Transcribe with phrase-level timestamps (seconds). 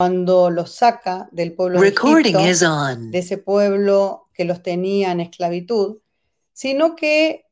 [0.00, 5.98] cuando los saca del pueblo de Egipto, de ese pueblo que los tenía en esclavitud,
[6.54, 7.44] sino que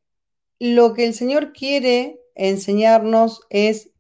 [0.59, 3.91] lo que el Señor quiere enseñarnos es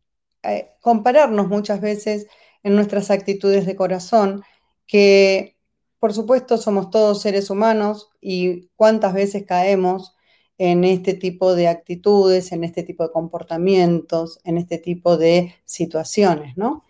[0.44, 2.26] eh, compararnos muchas veces
[2.62, 4.42] en nuestras actitudes de corazón,
[4.86, 5.58] que
[5.98, 10.14] por supuesto somos todos seres humanos y cuántas veces caemos
[10.56, 16.56] en este tipo de actitudes, en este tipo de comportamientos, en este tipo de situaciones,
[16.56, 16.87] ¿no?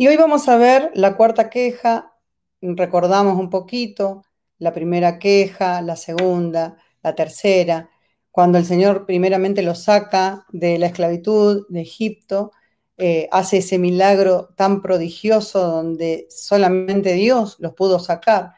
[0.00, 2.14] Y hoy vamos a ver la cuarta queja,
[2.62, 4.22] recordamos un poquito
[4.56, 7.90] la primera queja, la segunda, la tercera,
[8.30, 12.52] cuando el Señor primeramente los saca de la esclavitud de Egipto,
[12.96, 18.54] eh, hace ese milagro tan prodigioso donde solamente Dios los pudo sacar.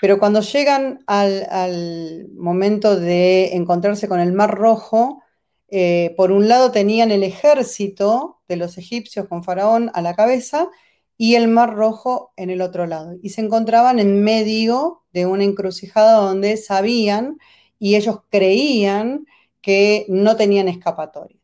[0.00, 5.23] Pero cuando llegan al momento de encontrarse con el Mar Rojo,
[5.68, 10.68] eh, por un lado tenían el ejército de los egipcios con Faraón a la cabeza
[11.16, 13.16] y el Mar Rojo en el otro lado.
[13.22, 17.38] Y se encontraban en medio de una encrucijada donde sabían
[17.78, 19.26] y ellos creían
[19.60, 21.38] que no tenían escapatoria.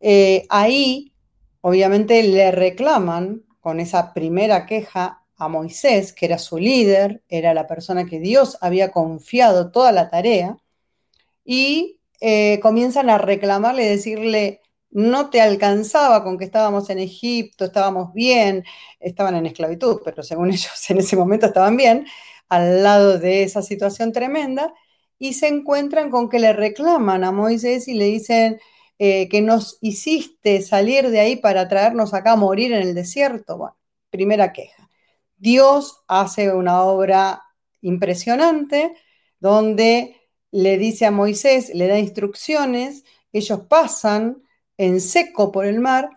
[0.00, 1.12] Eh, ahí,
[1.60, 7.66] obviamente, le reclaman con esa primera queja a Moisés, que era su líder, era la
[7.66, 10.56] persona que Dios había confiado toda la tarea,
[11.44, 18.12] y eh, comienzan a reclamarle decirle, no te alcanzaba con que estábamos en Egipto, estábamos
[18.14, 18.64] bien,
[19.00, 22.06] estaban en esclavitud, pero según ellos en ese momento estaban bien,
[22.48, 24.72] al lado de esa situación tremenda,
[25.18, 28.60] y se encuentran con que le reclaman a Moisés y le dicen
[28.98, 33.58] eh, que nos hiciste salir de ahí para traernos acá a morir en el desierto.
[33.58, 33.76] Bueno,
[34.10, 34.90] primera queja.
[35.36, 37.42] Dios hace una obra
[37.82, 38.94] impresionante
[39.40, 40.16] donde
[40.56, 44.42] le dice a Moisés, le da instrucciones, ellos pasan
[44.78, 46.08] en seco por el mar,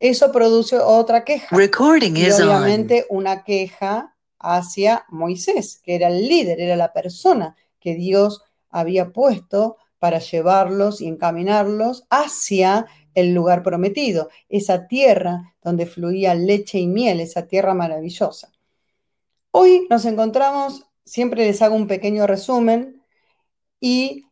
[0.00, 1.56] eso produce otra queja.
[1.56, 7.94] Recording y obviamente una queja hacia Moisés, que era el líder, era la persona que
[7.94, 16.34] Dios había puesto para llevarlos y encaminarlos hacia el lugar prometido, esa tierra donde fluía
[16.34, 18.50] leche y miel, esa tierra maravillosa.
[19.52, 23.03] Hoy nos encontramos, siempre les hago un pequeño resumen,
[23.84, 24.30] y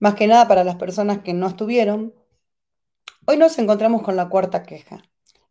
[0.00, 2.14] más que nada para las personas que no estuvieron,
[3.26, 5.02] hoy nos encontramos con la cuarta queja.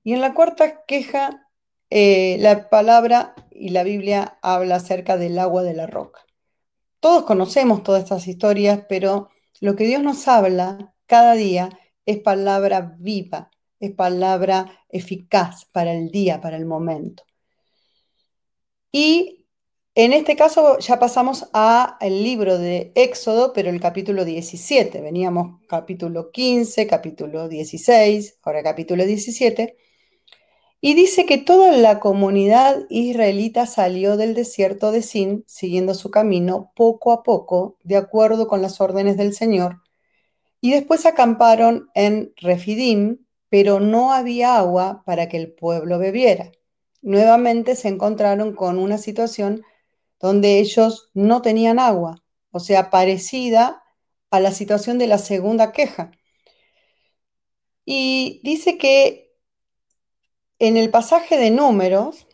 [0.04, 1.50] Y en la cuarta queja,
[1.90, 6.24] eh, la palabra y la Biblia habla acerca del agua de la roca.
[7.00, 11.70] Todos conocemos todas estas historias, pero lo que Dios nos habla cada día
[12.06, 13.50] es palabra viva,
[13.80, 17.24] es palabra eficaz para el día, para el momento.
[18.92, 19.45] Y
[19.96, 25.00] en este caso ya pasamos al libro de Éxodo, pero el capítulo 17.
[25.00, 29.78] Veníamos capítulo 15, capítulo 16, ahora capítulo 17.
[30.82, 36.74] Y dice que toda la comunidad israelita salió del desierto de Sin, siguiendo su camino
[36.76, 39.82] poco a poco, de acuerdo con las órdenes del Señor.
[40.60, 46.52] Y después acamparon en Refidim, pero no había agua para que el pueblo bebiera.
[47.02, 49.64] Nuevamente se encontraron con una situación
[50.20, 53.84] donde ellos no tenían agua, o sea, parecida
[54.32, 56.12] a la situación de la segunda queja.
[57.86, 59.36] Y dice que
[60.60, 62.28] en el pasaje de números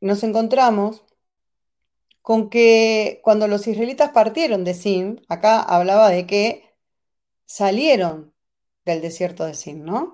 [0.00, 1.04] nos encontramos
[2.22, 6.74] con que cuando los israelitas partieron de Sin, acá hablaba de que
[7.44, 8.34] salieron
[8.84, 10.12] del desierto de Sin, ¿no?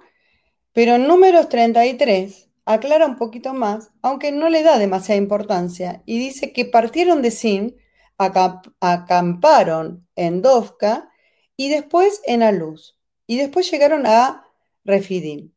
[0.73, 6.19] Pero en números 33 aclara un poquito más, aunque no le da demasiada importancia, y
[6.19, 7.77] dice que partieron de Sin,
[8.19, 11.11] acamparon en Dovka
[11.57, 12.97] y después en Aluz,
[13.27, 14.47] y después llegaron a
[14.85, 15.53] Refidim.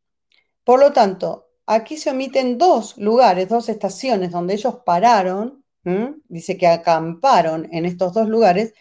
[0.64, 5.64] Por lo tanto, aquí se omiten dos lugares, dos estaciones donde ellos pararon,
[6.28, 8.74] dice que acamparon en estos dos lugares,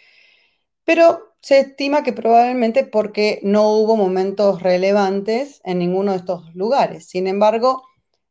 [0.83, 7.05] pero se estima que probablemente porque no hubo momentos relevantes en ninguno de estos lugares.
[7.07, 7.83] Sin embargo,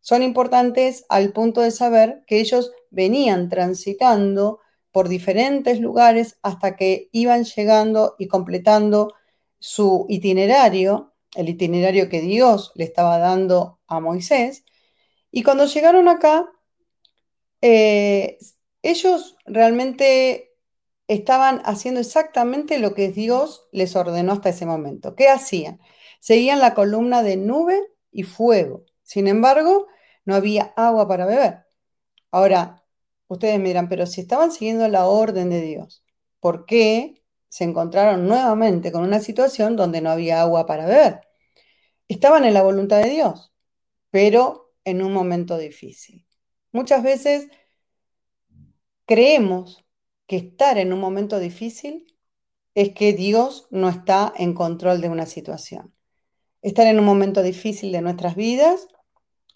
[0.04, 4.60] son importantes al punto de saber que ellos venían transitando
[4.92, 9.14] por diferentes lugares hasta que iban llegando y completando
[9.58, 14.66] su itinerario, el itinerario que Dios le estaba dando a Moisés.
[15.30, 16.52] Y cuando llegaron acá,
[17.62, 18.36] eh,
[18.82, 20.52] ellos realmente
[21.08, 25.14] estaban haciendo exactamente lo que Dios les ordenó hasta ese momento.
[25.14, 25.80] ¿Qué hacían?
[26.20, 27.80] Seguían la columna de nube
[28.12, 28.84] y fuego.
[29.02, 29.86] Sin embargo,
[30.24, 31.66] no había agua para beber.
[32.30, 32.84] Ahora,
[33.28, 36.04] ustedes me dirán, pero si estaban siguiendo la orden de Dios,
[36.40, 41.20] ¿por qué se encontraron nuevamente con una situación donde no había agua para beber?
[42.08, 43.52] Estaban en la voluntad de Dios,
[44.10, 46.26] pero en un momento difícil.
[46.72, 47.48] Muchas veces
[49.06, 49.84] creemos
[50.26, 52.06] que estar en un momento difícil
[52.74, 55.94] es que Dios no está en control de una situación.
[56.62, 58.88] Estar en un momento difícil de nuestras vidas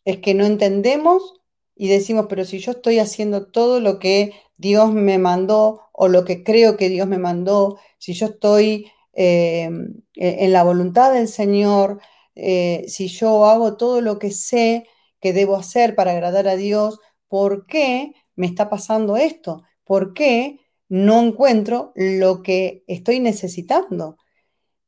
[0.08, 1.34] es que no entendemos
[1.76, 6.24] y decimos, pero si yo estoy haciendo todo lo que Dios me mandó o lo
[6.24, 9.68] que creo que Dios me mandó, si yo estoy eh,
[10.14, 12.00] en la voluntad del Señor,
[12.34, 14.86] eh, si yo hago todo lo que sé
[15.20, 19.62] que debo hacer para agradar a Dios, ¿por qué me está pasando esto?
[19.84, 20.58] ¿Por qué
[20.88, 24.16] no encuentro lo que estoy necesitando?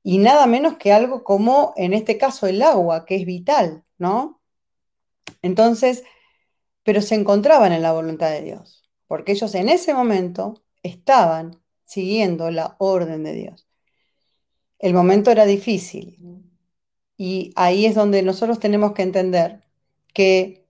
[0.02, 4.39] Y nada menos que algo como, en este caso, el agua, que es vital, ¿no?
[5.42, 6.04] Entonces,
[6.82, 12.50] pero se encontraban en la voluntad de Dios, porque ellos en ese momento estaban siguiendo
[12.50, 13.69] la orden de Dios.
[14.78, 16.19] El momento era difícil
[17.16, 19.62] y ahí es donde nosotros tenemos que entender
[20.14, 20.66] que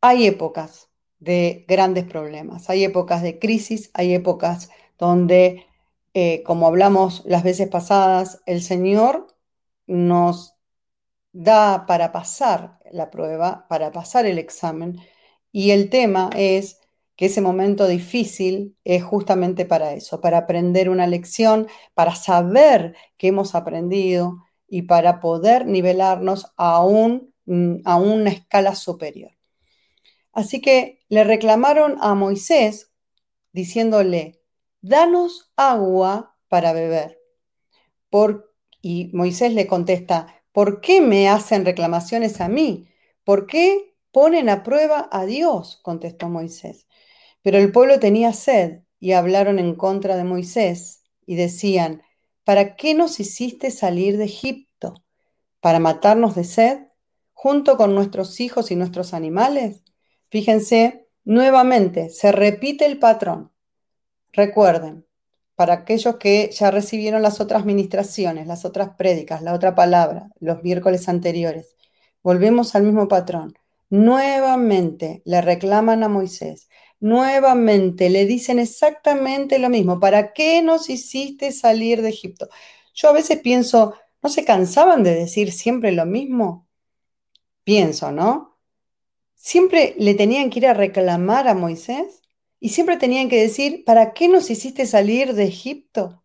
[0.00, 0.88] hay épocas
[1.18, 5.66] de grandes problemas, hay épocas de crisis, hay épocas donde,
[6.14, 9.26] eh, como hablamos las veces pasadas, el Señor
[9.86, 10.57] nos
[11.32, 15.00] da para pasar la prueba, para pasar el examen,
[15.52, 16.80] y el tema es
[17.16, 23.28] que ese momento difícil es justamente para eso, para aprender una lección, para saber que
[23.28, 24.36] hemos aprendido
[24.68, 26.80] y para poder nivelarnos a,
[27.46, 29.32] mm, a una escala superior.
[30.32, 32.92] Así que le reclamaron a Moisés
[33.52, 34.40] diciéndole,
[34.80, 37.18] danos agua para beber.
[38.10, 42.88] Por, y Moisés le contesta, ¿por qué me hacen reclamaciones a mí?
[43.22, 45.78] ¿Por qué ponen a prueba a Dios?
[45.84, 46.88] contestó Moisés.
[47.42, 52.02] Pero el pueblo tenía sed y hablaron en contra de Moisés y decían,
[52.42, 54.94] ¿para qué nos hiciste salir de Egipto?
[55.60, 56.88] ¿Para matarnos de sed
[57.34, 59.84] junto con nuestros hijos y nuestros animales?
[60.28, 63.52] Fíjense, nuevamente se repite el patrón.
[64.32, 65.06] Recuerden,
[65.58, 70.62] para aquellos que ya recibieron las otras ministraciones, las otras prédicas, la otra palabra, los
[70.62, 71.74] miércoles anteriores,
[72.22, 73.58] volvemos al mismo patrón.
[73.90, 76.68] Nuevamente le reclaman a Moisés,
[77.00, 79.98] nuevamente le dicen exactamente lo mismo.
[79.98, 82.48] ¿Para qué nos hiciste salir de Egipto?
[82.94, 86.68] Yo a veces pienso, ¿no se cansaban de decir siempre lo mismo?
[87.64, 88.60] Pienso, ¿no?
[89.34, 92.22] Siempre le tenían que ir a reclamar a Moisés
[92.60, 96.24] y siempre tenían que decir, ¿para qué nos hiciste salir de Egipto?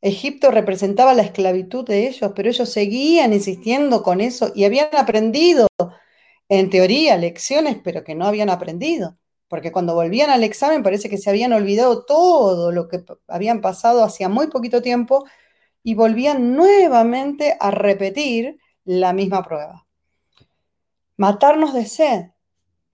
[0.00, 5.66] Egipto representaba la esclavitud de ellos, pero ellos seguían insistiendo con eso y habían aprendido,
[6.48, 9.18] en teoría, lecciones, pero que no habían aprendido
[9.54, 14.02] porque cuando volvían al examen parece que se habían olvidado todo lo que habían pasado
[14.02, 15.24] hacía muy poquito tiempo
[15.84, 19.86] y volvían nuevamente a repetir la misma prueba.
[21.16, 22.24] Matarnos de sed.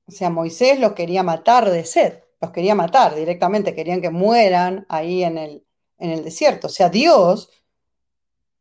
[0.06, 4.86] O sea, Moisés los quería matar de sed, los quería matar directamente, querían que mueran
[4.88, 5.64] ahí en el,
[5.98, 6.68] en el desierto.
[6.68, 7.50] O sea, Dios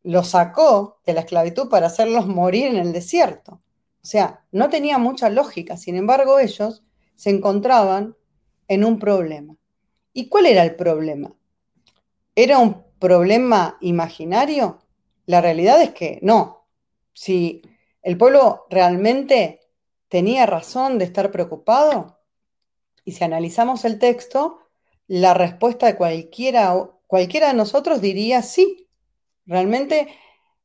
[0.03, 3.61] los sacó de la esclavitud para hacerlos morir en el desierto.
[4.01, 5.77] O sea, no tenía mucha lógica.
[5.77, 6.83] Sin embargo, ellos
[7.15, 8.15] se encontraban
[8.67, 9.55] en un problema.
[10.13, 11.33] ¿Y cuál era el problema?
[12.35, 14.79] ¿Era un problema imaginario?
[15.25, 16.67] La realidad es que no.
[17.13, 17.61] Si
[18.01, 19.59] el pueblo realmente
[20.07, 22.18] tenía razón de estar preocupado,
[23.09, 24.59] y si analizamos el texto,
[25.07, 26.75] la respuesta de cualquiera,
[27.07, 28.87] cualquiera de nosotros diría sí.
[29.47, 30.09] Realmente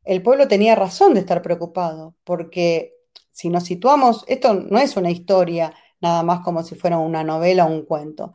[0.05, 2.97] el pueblo tenía razón de estar preocupado, porque
[3.31, 7.65] si nos situamos, esto no es una historia nada más como si fuera una novela
[7.65, 8.35] o un cuento.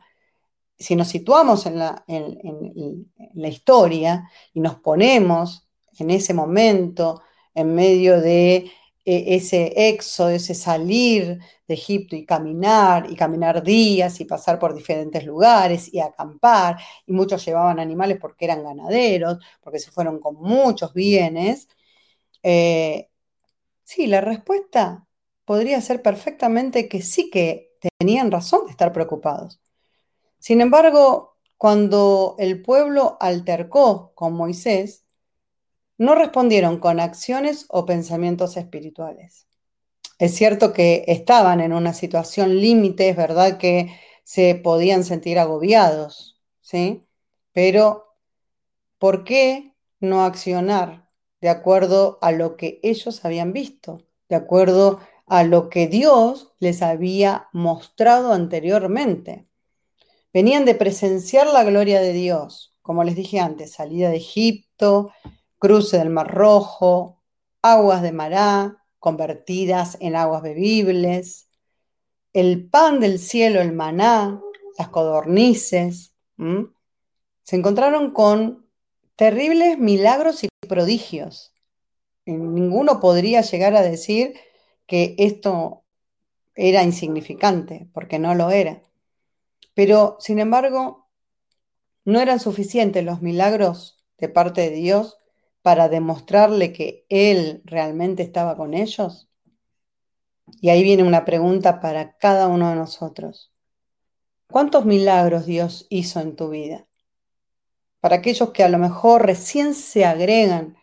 [0.76, 2.04] Si nos situamos en la,
[3.34, 5.68] la historia y nos ponemos
[6.00, 7.22] en ese momento,
[7.54, 8.72] en medio de
[9.12, 15.24] ese éxodo, ese salir de Egipto y caminar, y caminar días y pasar por diferentes
[15.24, 20.92] lugares y acampar, y muchos llevaban animales porque eran ganaderos, porque se fueron con muchos
[20.94, 21.68] bienes.
[22.42, 23.08] Eh,
[23.84, 25.06] sí, la respuesta
[25.44, 29.60] podría ser perfectamente que sí que tenían razón de estar preocupados.
[30.38, 35.04] Sin embargo, cuando el pueblo altercó con Moisés,
[36.00, 39.46] no respondieron con acciones o pensamientos espirituales.
[40.18, 46.40] Es cierto que estaban en una situación límite, es verdad que se podían sentir agobiados,
[46.62, 47.04] ¿sí?
[47.52, 48.16] Pero,
[48.98, 51.06] ¿por qué no accionar
[51.42, 56.80] de acuerdo a lo que ellos habían visto, de acuerdo a lo que Dios les
[56.80, 59.46] había mostrado anteriormente.
[60.32, 65.12] Venían de presenciar la gloria de Dios, como les dije antes, salida de Egipto,
[65.60, 67.22] cruce del Mar Rojo,
[67.62, 71.48] aguas de Mará, convertidas en aguas bebibles,
[72.32, 74.40] el pan del cielo, el maná,
[74.78, 76.14] las codornices.
[77.42, 78.66] Se encontraron con
[79.16, 81.52] terribles milagros y prodigios.
[82.24, 84.34] Ninguno podría llegar a decir
[84.86, 85.82] que esto
[86.54, 88.82] era insignificante, porque no lo era.
[89.74, 91.08] Pero, sin embargo,
[92.04, 95.16] no eran suficientes los milagros de parte de Dios
[95.62, 99.28] para demostrarle que Él realmente estaba con ellos.
[100.60, 103.52] Y ahí viene una pregunta para cada uno de nosotros.
[104.50, 106.86] ¿Cuántos milagros Dios hizo en tu vida?
[108.00, 110.76] Para aquellos que a lo mejor recién se agregan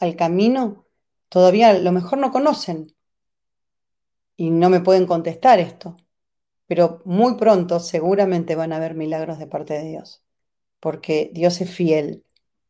[0.00, 0.86] al camino,
[1.28, 2.96] todavía a lo mejor no conocen
[4.36, 5.96] y no me pueden contestar esto,
[6.66, 10.24] pero muy pronto seguramente van a haber milagros de parte de Dios,
[10.80, 12.24] porque Dios es fiel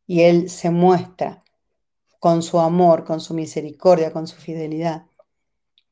[0.05, 1.42] y Él se muestra
[2.23, 5.07] con su amor, con su misericordia, con su fidelidad.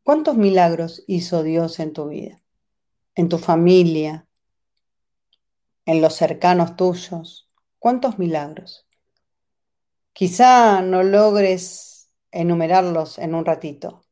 [0.02, 2.42] ¿Cuántos milagros hizo Dios en tu vida?
[3.16, 4.26] En tu familia,
[5.86, 7.50] en los cercanos tuyos.
[7.80, 8.88] ¿Cuántos milagros?
[10.14, 14.06] Quizá no logres enumerarlos en un ratito,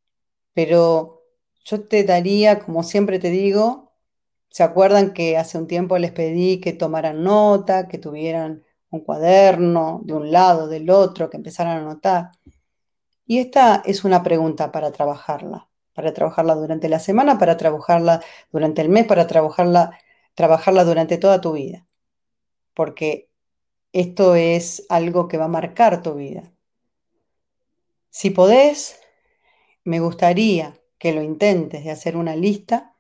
[0.54, 1.24] pero
[1.64, 3.94] yo te daría, como siempre te digo,
[4.50, 10.02] ¿se acuerdan que hace un tiempo les pedí que tomaran nota, que tuvieran un cuaderno
[10.04, 12.32] de un lado, del otro, que empezaran a anotar?
[13.26, 18.82] Y esta es una pregunta para trabajarla, para trabajarla durante la semana, para trabajarla durante
[18.82, 19.98] el mes, para trabajarla,
[20.34, 21.86] trabajarla durante toda tu vida.
[22.74, 23.30] Porque
[23.94, 26.52] esto es algo que va a marcar tu vida.
[28.10, 29.00] Si podés,
[29.84, 32.96] me gustaría que lo intentes de hacer una lista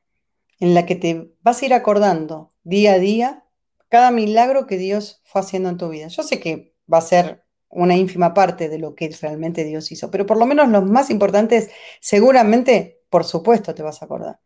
[0.59, 3.45] en la que te vas a ir acordando día a día
[3.89, 6.07] cada milagro que Dios fue haciendo en tu vida.
[6.07, 10.09] Yo sé que va a ser una ínfima parte de lo que realmente Dios hizo,
[10.11, 11.69] pero por lo menos los más importantes,
[12.01, 14.39] seguramente, por supuesto, te vas a acordar.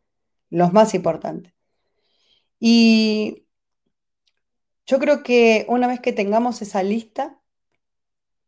[0.50, 1.54] Los más importantes.
[2.60, 3.48] Y
[4.86, 7.40] yo creo que una vez que tengamos esa lista,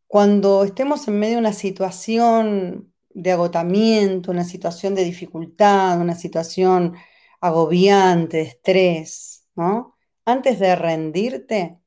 [0.06, 6.94] cuando estemos en medio de una situación de agotamiento, una situación de dificultad, una situación
[7.40, 9.95] agobiante, de estrés, ¿no?
[10.28, 11.80] Antes de rendirte,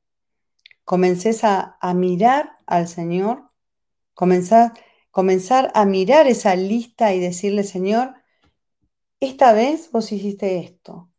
[0.84, 3.50] comences a, mirar al Señor,
[4.14, 4.72] comenzar,
[5.10, 8.14] comenzar a mirar esa lista y decirle, Señor,
[9.20, 11.10] esta vez vos hiciste esto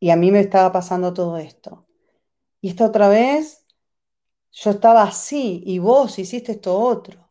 [0.00, 1.86] y a mí me estaba pasando todo esto.
[2.60, 3.64] Y esta otra vez
[4.50, 7.30] yo estaba así y vos hiciste esto otro.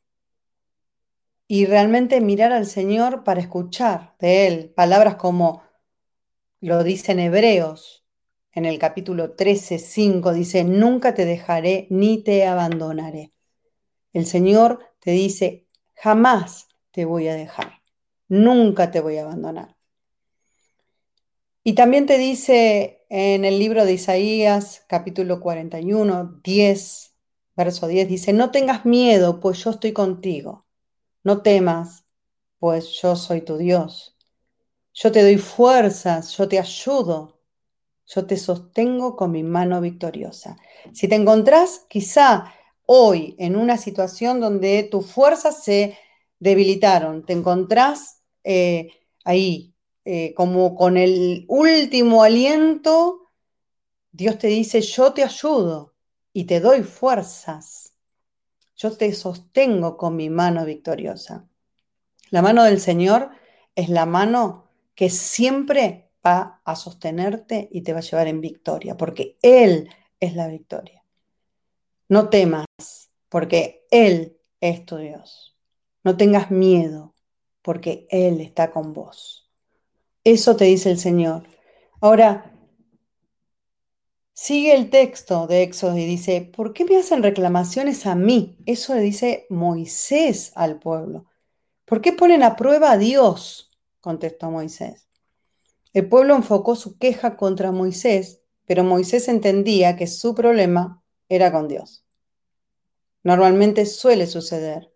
[1.50, 5.63] Y realmente mirar al Señor para escuchar de Él palabras como
[6.62, 8.00] lo dicen Hebreos
[8.53, 13.34] en el capítulo 13, 5, dice, nunca te dejaré ni te abandonaré.
[14.13, 17.81] El Señor te dice, jamás te voy a dejar,
[18.27, 19.77] nunca te voy a abandonar.
[21.63, 27.13] Y también te dice en el libro de Isaías, capítulo 41, 10,
[27.55, 30.65] verso 10, dice, no tengas miedo, pues yo estoy contigo.
[31.24, 32.03] No temas,
[32.58, 34.17] pues yo soy tu Dios.
[34.93, 37.41] Yo te doy fuerzas, yo te ayudo,
[38.13, 40.58] yo te sostengo con mi mano victoriosa.
[40.94, 42.53] Si te encontrás quizá
[42.86, 45.98] hoy en una situación donde tus fuerzas se
[46.39, 48.89] debilitaron, te encontrás eh,
[49.24, 53.30] ahí eh, como con el último aliento,
[54.12, 55.94] Dios te dice, yo te ayudo
[56.34, 57.94] y te doy fuerzas.
[58.75, 61.48] Yo te sostengo con mi mano victoriosa.
[62.30, 63.30] La mano del Señor
[63.75, 68.98] es la mano que siempre va a sostenerte y te va a llevar en victoria,
[68.98, 71.04] porque Él es la victoria.
[72.10, 72.66] No temas,
[73.30, 75.58] porque Él es tu Dios.
[76.04, 77.16] No tengas miedo,
[77.62, 79.50] porque Él está con vos.
[80.24, 81.48] Eso te dice el Señor.
[82.00, 82.51] Ahora,
[84.34, 88.58] sigue el texto de Éxodo y dice, ¿por qué me hacen reclamaciones a mí?
[88.66, 91.25] Eso le dice Moisés al pueblo.
[91.86, 93.72] ¿Por qué ponen a prueba a Dios?
[94.00, 95.11] contestó Moisés.
[95.94, 101.68] El pueblo enfocó su queja contra Moisés, pero Moisés entendía que su problema era con
[101.68, 102.06] Dios.
[103.24, 104.94] Normalmente suele suceder.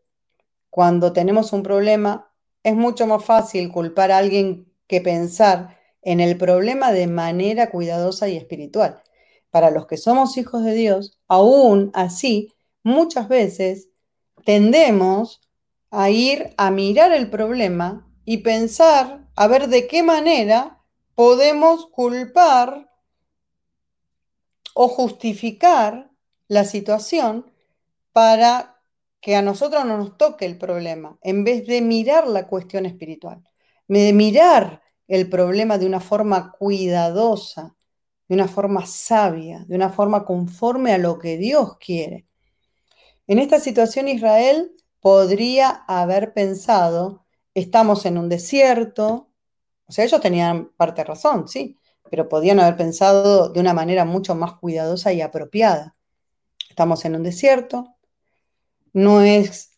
[0.69, 2.31] Cuando tenemos un problema,
[2.63, 8.29] es mucho más fácil culpar a alguien que pensar en el problema de manera cuidadosa
[8.29, 9.03] y espiritual.
[9.51, 13.89] Para los que somos hijos de Dios, aún así, muchas veces
[14.45, 15.41] tendemos
[15.91, 20.81] a ir a mirar el problema y pensar a ver de qué manera
[21.15, 22.91] podemos culpar
[24.73, 26.11] o justificar
[26.47, 27.51] la situación
[28.11, 28.81] para
[29.21, 33.43] que a nosotros no nos toque el problema, en vez de mirar la cuestión espiritual,
[33.87, 37.75] de mirar el problema de una forma cuidadosa,
[38.27, 42.27] de una forma sabia, de una forma conforme a lo que Dios quiere.
[43.27, 49.24] En esta situación Israel podría haber pensado, estamos en un desierto,
[49.87, 51.77] o sea, ellos tenían parte razón, sí,
[52.09, 55.95] pero podían haber pensado de una manera mucho más cuidadosa y apropiada.
[56.69, 57.95] Estamos en un desierto,
[58.93, 59.71] no es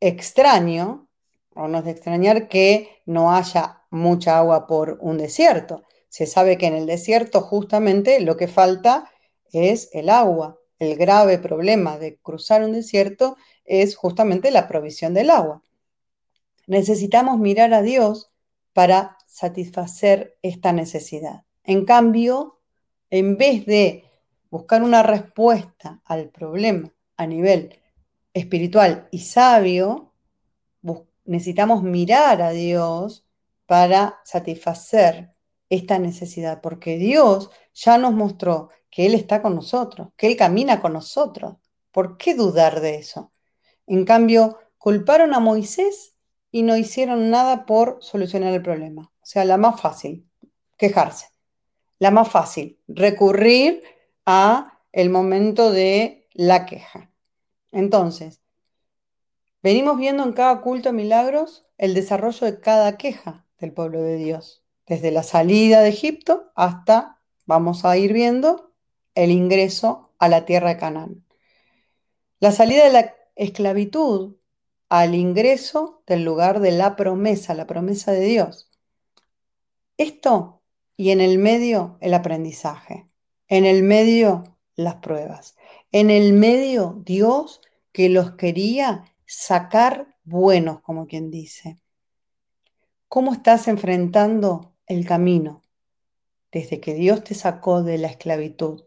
[0.00, 1.08] extraño,
[1.54, 5.82] o no es de extrañar que no haya mucha agua por un desierto.
[6.08, 9.10] Se sabe que en el desierto justamente lo que falta
[9.52, 10.58] es el agua.
[10.78, 15.62] El grave problema de cruzar un desierto es justamente la provisión del agua.
[16.66, 18.30] Necesitamos mirar a Dios
[18.72, 21.44] para satisfacer esta necesidad.
[21.62, 22.60] En cambio,
[23.10, 24.04] en vez de
[24.50, 27.78] buscar una respuesta al problema a nivel
[28.32, 30.14] espiritual y sabio,
[31.24, 33.26] necesitamos mirar a Dios
[33.66, 35.34] para satisfacer
[35.68, 40.80] esta necesidad, porque Dios ya nos mostró que Él está con nosotros, que Él camina
[40.80, 41.56] con nosotros.
[41.92, 43.32] ¿Por qué dudar de eso?
[43.86, 46.16] En cambio, culparon a Moisés
[46.50, 49.12] y no hicieron nada por solucionar el problema.
[49.28, 50.26] Sea, la más fácil,
[50.78, 51.26] quejarse.
[51.98, 53.82] La más fácil, recurrir
[54.24, 57.12] a el momento de la queja.
[57.70, 58.40] Entonces,
[59.62, 64.16] venimos viendo en cada culto de milagros el desarrollo de cada queja del pueblo de
[64.16, 68.72] Dios, desde la salida de Egipto hasta, vamos a ir viendo,
[69.14, 71.26] el ingreso a la tierra de Canaán.
[72.40, 74.36] La salida de la esclavitud
[74.88, 78.67] al ingreso del lugar de la promesa, la promesa de Dios.
[79.98, 80.62] Esto
[80.96, 83.08] y en el medio el aprendizaje,
[83.48, 84.44] en el medio
[84.76, 85.56] las pruebas,
[85.90, 91.78] en el medio Dios que los quería sacar buenos, como quien dice.
[93.08, 95.62] ¿Cómo estás enfrentando el camino
[96.52, 98.84] desde que Dios te sacó de la esclavitud?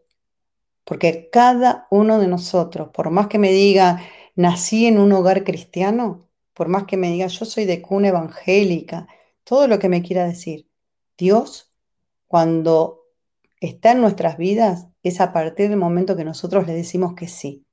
[0.85, 4.01] Porque cada uno de nosotros, por más que me diga,
[4.35, 9.09] nací en un hogar cristiano, por más que me diga, yo soy de cuna evangélica,
[9.43, 10.70] todo lo que me quiera decir,
[11.21, 11.71] Dios,
[12.25, 13.05] cuando
[13.59, 17.63] está en nuestras vidas, es a partir del momento que nosotros le decimos que sí.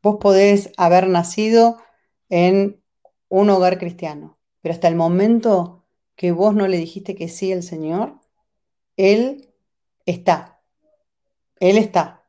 [0.00, 1.78] Vos podés haber nacido
[2.28, 2.80] en
[3.28, 7.64] un hogar cristiano, pero hasta el momento que vos no le dijiste que sí al
[7.64, 8.20] Señor,
[8.96, 9.52] Él
[10.06, 10.60] está.
[11.58, 12.22] Él está.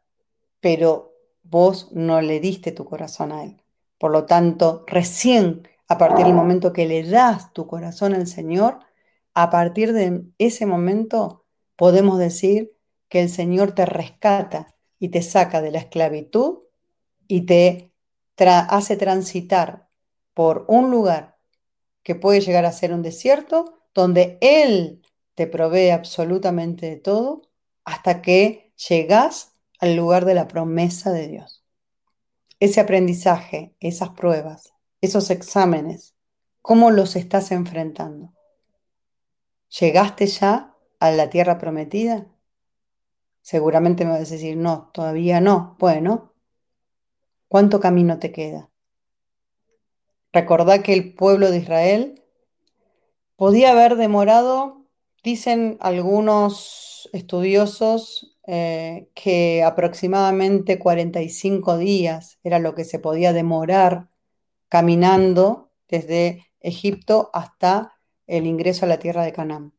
[0.60, 3.62] Pero vos no le diste tu corazón a Él.
[4.00, 8.80] Por lo tanto, recién a partir del momento que le das tu corazón al Señor,
[9.36, 11.46] a partir de ese momento
[11.76, 12.74] podemos decir
[13.10, 16.60] que el Señor te rescata y te saca de la esclavitud
[17.28, 17.92] y te
[18.38, 19.90] hace transitar
[20.34, 21.38] por un lugar
[22.02, 25.02] que puede llegar a ser un desierto, donde Él
[25.34, 27.42] te provee absolutamente de todo,
[27.84, 31.64] hasta que llegas al lugar de la promesa de Dios.
[32.60, 36.16] Ese aprendizaje, esas pruebas, esos exámenes,
[36.62, 38.35] ¿cómo los estás enfrentando?
[39.70, 42.28] ¿Llegaste ya a la tierra prometida?
[43.42, 45.76] Seguramente me vas a decir, no, todavía no.
[45.80, 46.34] Bueno,
[47.48, 48.72] ¿cuánto camino te queda?
[50.34, 52.24] Recordá que el pueblo de Israel
[53.36, 54.86] podía haber demorado,
[55.24, 64.10] dicen algunos estudiosos, eh, que aproximadamente 45 días era lo que se podía demorar
[64.70, 67.95] caminando desde Egipto hasta
[68.28, 69.74] el ingreso a la tierra de Canaán.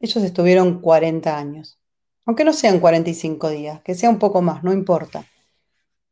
[0.00, 1.78] Ellos estuvieron 40 años,
[2.24, 5.24] aunque no sean 45 días, que sea un poco más, no importa,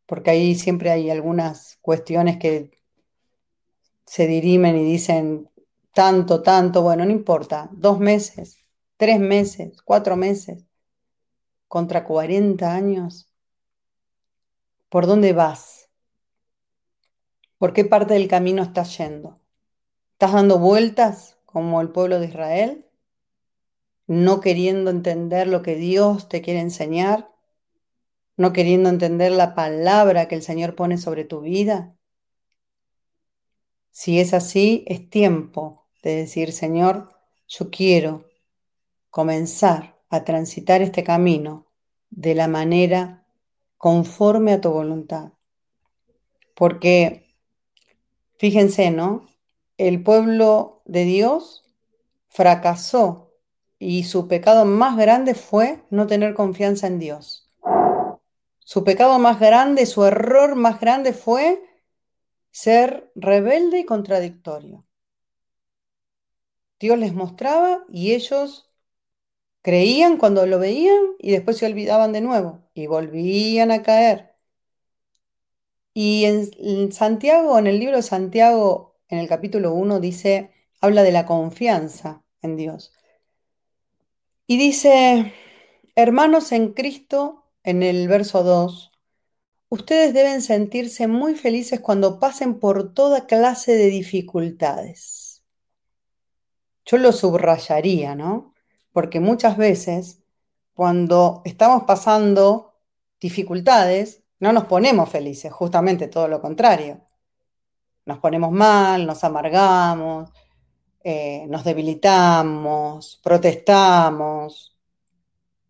[0.07, 2.71] porque ahí siempre hay algunas cuestiones que
[4.07, 5.51] se dirimen y dicen
[5.93, 8.59] tanto, tanto, bueno, no importa, dos meses,
[8.97, 10.65] tres meses, cuatro meses,
[11.69, 13.29] contra 40 años,
[14.89, 15.89] ¿por dónde vas?
[17.59, 19.41] ¿Por qué parte del camino estás yendo?
[20.13, 22.85] ¿Estás dando vueltas como el pueblo de Israel?
[24.07, 27.33] ¿No queriendo entender lo que Dios te quiere enseñar?
[28.37, 31.97] ¿No queriendo entender la palabra que el Señor pone sobre tu vida?
[33.91, 37.09] Si es así, es tiempo de decir, Señor,
[37.49, 38.27] yo quiero
[39.09, 41.73] comenzar a transitar este camino
[42.11, 43.27] de la manera
[43.79, 45.33] conforme a tu voluntad.
[46.55, 47.35] Porque,
[48.37, 49.27] fíjense, ¿no?
[49.79, 51.65] El pueblo de Dios
[52.29, 53.33] fracasó
[53.79, 57.49] y su pecado más grande fue no tener confianza en Dios.
[58.61, 61.63] Su pecado más grande, su error más grande fue
[62.51, 64.85] ser rebelde y contradictorio.
[66.81, 68.71] Dios les mostraba y ellos
[69.63, 74.35] creían cuando lo veían y después se olvidaban de nuevo y volvían a caer.
[75.95, 81.13] Y en, Santiago, en el libro de Santiago, en el capítulo 1, dice, habla de
[81.13, 82.93] la confianza en Dios.
[84.47, 85.33] Y dice,
[85.95, 88.93] hermanos en Cristo, en el verso 2,
[89.69, 95.43] ustedes deben sentirse muy felices cuando pasen por toda clase de dificultades.
[96.85, 98.55] Yo lo subrayaría, ¿no?
[98.93, 100.23] Porque muchas veces
[100.75, 102.75] cuando estamos pasando
[103.19, 107.06] dificultades, no nos ponemos felices, justamente todo lo contrario.
[108.07, 110.31] Nos ponemos mal, nos amargamos,
[111.05, 114.77] eh, nos debilitamos, protestamos.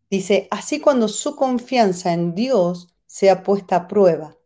[0.09, 4.37] Dice, así cuando su confianza en Dios sea puesta a prueba,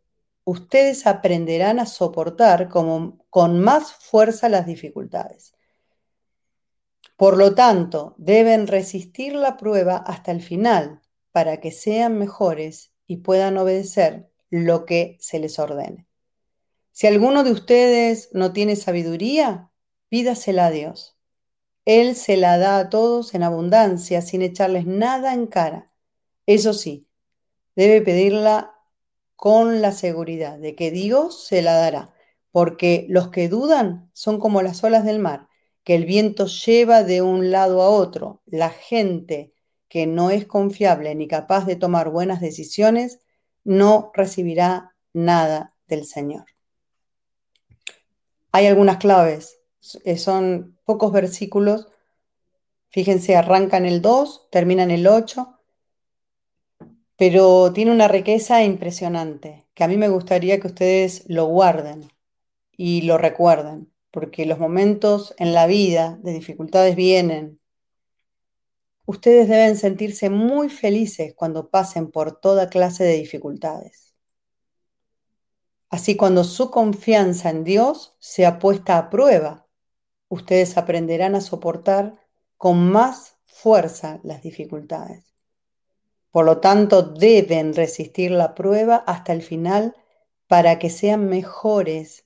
[0.45, 5.53] ustedes aprenderán a soportar con más fuerza las dificultades.
[7.17, 13.19] Por lo tanto, deben resistir la prueba hasta el final para que sean mejores y
[13.19, 16.10] puedan obedecer lo que se les ordene.
[17.01, 19.71] Si alguno de ustedes no tiene sabiduría,
[20.11, 21.17] pídasela a Dios.
[21.87, 25.91] Él se la da a todos en abundancia, sin echarles nada en cara.
[26.45, 27.09] Eso sí,
[27.75, 28.75] debe pedirla
[29.35, 32.13] con la seguridad de que Dios se la dará,
[32.51, 35.49] porque los que dudan son como las olas del mar,
[35.85, 38.43] que el viento lleva de un lado a otro.
[38.45, 39.55] La gente
[39.89, 43.21] que no es confiable ni capaz de tomar buenas decisiones
[43.65, 46.45] no recibirá nada del Señor.
[48.53, 49.61] Hay algunas claves
[50.05, 51.89] eh, son pocos versículos.
[52.91, 55.59] Fíjense, arrancan el 2, terminan el 8,
[57.17, 62.11] pero tiene una riqueza impresionante, que a mí me gustaría que ustedes lo guarden
[62.77, 67.61] y lo recuerden, porque los momentos en la vida de dificultades vienen.
[69.07, 74.10] Ustedes deben sentirse muy felices cuando pasen por toda clase de dificultades.
[75.91, 79.67] Así cuando su confianza en Dios sea puesta a prueba,
[80.29, 82.15] ustedes aprenderán a soportar
[82.57, 85.35] con más fuerza las dificultades.
[86.31, 89.97] Por lo tanto, deben resistir la prueba hasta el final
[90.47, 92.25] para que sean mejores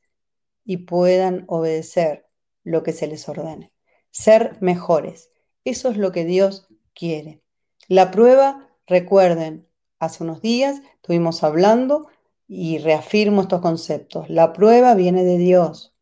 [0.64, 2.27] y puedan obedecer
[2.64, 3.72] lo que se les ordene.
[4.11, 5.31] Ser mejores.
[5.64, 7.42] Eso es lo que Dios quiere.
[7.88, 9.66] La prueba, recuerden,
[9.98, 12.09] hace unos días estuvimos hablando
[12.46, 14.28] y reafirmo estos conceptos.
[14.30, 15.94] La prueba viene de Dios.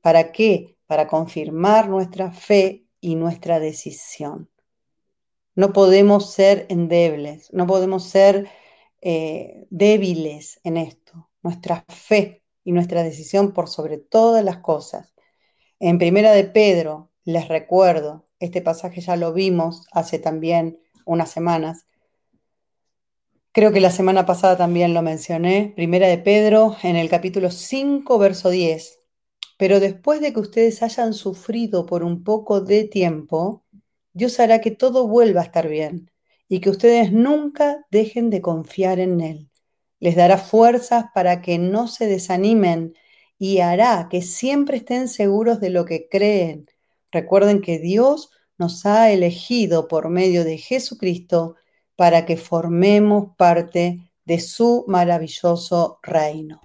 [0.00, 0.74] ¿Para qué?
[0.86, 4.50] para confirmar nuestra fe y nuestra decisión.
[5.54, 8.48] No podemos ser endebles, no podemos ser
[9.00, 11.30] eh, débiles en esto.
[11.42, 15.14] Nuestra fe y nuestra decisión por sobre todas las cosas.
[15.78, 21.86] En Primera de Pedro, les recuerdo, este pasaje ya lo vimos hace también unas semanas.
[23.54, 25.72] Creo que la semana pasada también lo mencioné.
[25.76, 28.98] Primera de Pedro, en el capítulo 5, verso 10.
[29.56, 33.64] Pero después de que ustedes hayan sufrido por un poco de tiempo,
[34.12, 36.10] Dios hará que todo vuelva a estar bien
[36.48, 39.50] y que ustedes nunca dejen de confiar en Él.
[40.00, 42.94] Les dará fuerzas para que no se desanimen
[43.38, 46.66] y hará que siempre estén seguros de lo que creen.
[47.12, 51.54] Recuerden que Dios nos ha elegido por medio de Jesucristo
[51.96, 56.60] para que formemos parte de su maravilloso reino.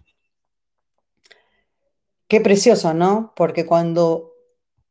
[2.28, 3.34] Qué precioso, ¿no?
[3.36, 4.34] Porque cuando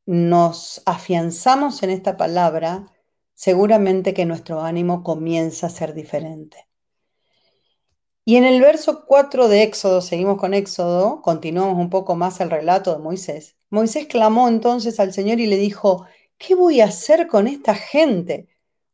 [0.06, 2.86] nos afianzamos en esta palabra,
[3.34, 6.66] seguramente que nuestro ánimo comienza a ser diferente.
[8.24, 12.50] Y en el verso 4 de Éxodo, seguimos con Éxodo, continuamos un poco más el
[12.50, 13.56] relato de Moisés.
[13.70, 18.48] Moisés clamó entonces al Señor y le dijo, ¿qué voy a hacer con esta gente?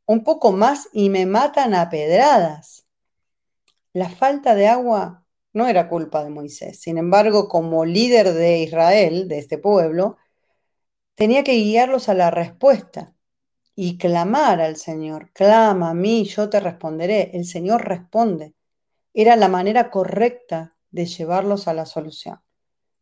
[0.07, 2.87] Un poco más y me matan a pedradas.
[3.93, 6.81] La falta de agua no era culpa de Moisés.
[6.81, 10.17] Sin embargo, como líder de Israel, de este pueblo,
[11.15, 13.15] tenía que guiarlos a la respuesta
[13.77, 15.31] y clamar al Señor.
[15.33, 17.31] Clama a mí, yo te responderé.
[17.35, 18.55] El Señor responde.
[19.15, 22.41] Era la manera correcta de llevarlos a la solución.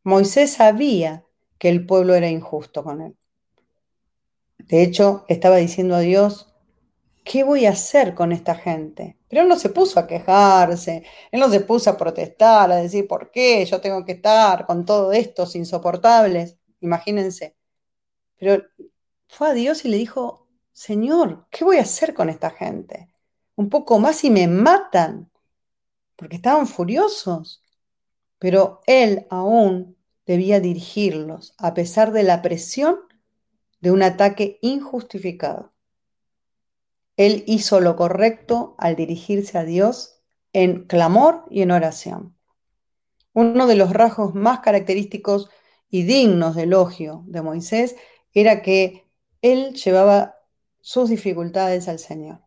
[0.04, 1.24] Moisés sabía
[1.58, 3.16] que el pueblo era injusto con él.
[4.58, 6.51] De hecho, estaba diciendo a Dios,
[7.24, 9.18] ¿qué voy a hacer con esta gente?
[9.28, 13.06] Pero él no se puso a quejarse, él no se puso a protestar, a decir,
[13.08, 16.56] ¿por qué yo tengo que estar con todo estos insoportables?
[16.80, 17.56] Imagínense.
[18.38, 18.64] Pero
[19.28, 23.08] fue a Dios y le dijo, Señor, ¿qué voy a hacer con esta gente?
[23.56, 25.30] Un poco más y me matan,
[26.16, 27.62] porque estaban furiosos.
[28.38, 33.00] Pero él aún debía dirigirlos a pesar de la presión
[33.80, 35.71] de un ataque injustificado.
[37.16, 40.20] Él hizo lo correcto al dirigirse a Dios
[40.52, 42.36] en clamor y en oración.
[43.32, 45.48] Uno de los rasgos más característicos
[45.88, 47.96] y dignos de elogio de Moisés
[48.32, 49.06] era que
[49.42, 50.36] él llevaba
[50.80, 52.40] sus dificultades al Señor.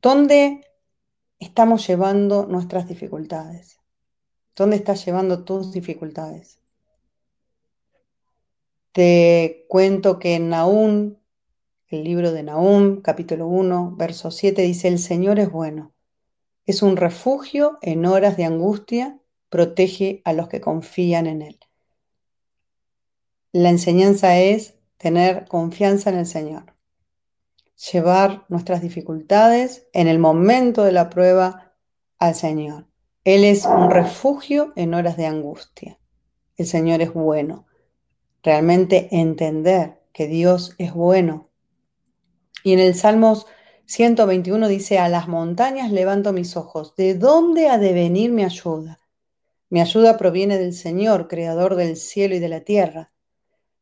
[0.00, 0.64] ¿Dónde
[1.38, 3.80] estamos llevando nuestras dificultades?
[4.54, 6.58] ¿Dónde estás llevando tus dificultades?
[8.92, 11.16] Te cuento que en Nahum,
[11.88, 15.94] el libro de Nahum, capítulo 1, verso 7, dice, el Señor es bueno,
[16.66, 21.58] es un refugio en horas de angustia, protege a los que confían en Él.
[23.52, 26.74] La enseñanza es tener confianza en el Señor,
[27.90, 31.72] llevar nuestras dificultades en el momento de la prueba
[32.18, 32.86] al Señor.
[33.24, 35.98] Él es un refugio en horas de angustia.
[36.56, 37.66] El Señor es bueno.
[38.42, 41.47] Realmente entender que Dios es bueno.
[42.68, 43.46] Y en el Salmos
[43.86, 46.94] 121 dice, a las montañas levanto mis ojos.
[46.96, 48.98] ¿De dónde ha de venir mi ayuda?
[49.70, 53.10] Mi ayuda proviene del Señor, creador del cielo y de la tierra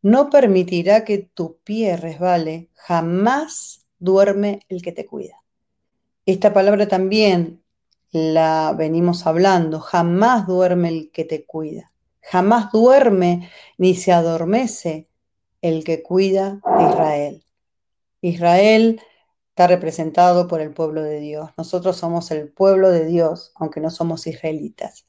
[0.03, 5.43] no permitirá que tu pie resbale, jamás duerme el que te cuida.
[6.25, 7.65] Esta palabra también
[8.13, 15.09] la venimos hablando, jamás duerme el que te cuida, jamás duerme ni se adormece
[15.61, 17.46] el que cuida a Israel.
[18.29, 19.01] Israel
[19.51, 21.51] está representado por el pueblo de Dios.
[21.57, 25.07] Nosotros somos el pueblo de Dios, aunque no somos israelitas.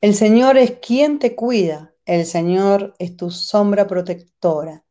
[0.00, 4.84] El Señor es quien te cuida, el Señor es tu sombra protectora.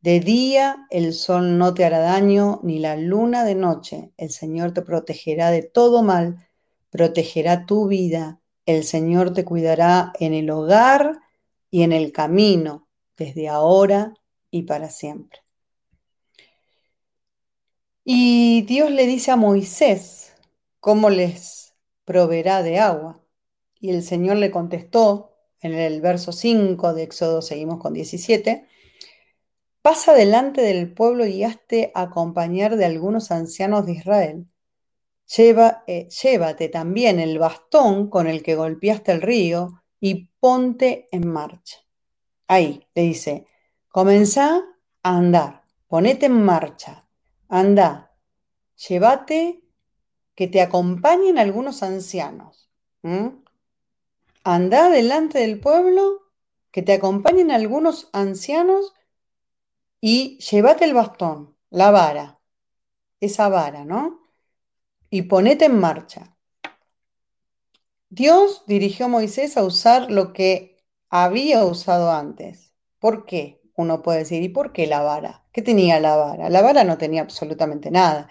[0.00, 4.12] De día el sol no te hará daño, ni la luna de noche.
[4.16, 6.48] El Señor te protegerá de todo mal,
[6.90, 8.40] protegerá tu vida.
[8.64, 11.20] El Señor te cuidará en el hogar
[11.70, 14.14] y en el camino, desde ahora
[14.50, 15.43] y para siempre.
[18.04, 20.34] Y Dios le dice a Moisés
[20.78, 23.22] cómo les proveerá de agua.
[23.80, 28.68] Y el Señor le contestó en el verso 5 de Éxodo seguimos con 17,
[29.80, 34.46] pasa delante del pueblo y hazte acompañar de algunos ancianos de Israel.
[35.34, 41.26] Lleva, eh, llévate también el bastón con el que golpeaste el río y ponte en
[41.26, 41.78] marcha.
[42.46, 43.46] Ahí le dice,
[43.88, 44.62] comenzá
[45.02, 47.03] a andar, ponete en marcha,
[47.54, 48.12] anda,
[48.88, 49.62] llévate
[50.34, 52.68] que te acompañen algunos ancianos.
[54.42, 56.32] Anda delante del pueblo,
[56.72, 58.92] que te acompañen algunos ancianos
[60.00, 62.40] y llévate el bastón, la vara,
[63.20, 64.20] esa vara, ¿no?
[65.08, 66.36] Y ponete en marcha.
[68.08, 72.74] Dios dirigió a Moisés a usar lo que había usado antes.
[72.98, 73.63] ¿Por qué?
[73.76, 75.44] Uno puede decir, ¿y por qué la vara?
[75.52, 76.48] ¿Qué tenía la vara?
[76.50, 78.28] La vara no tenía absolutamente nada.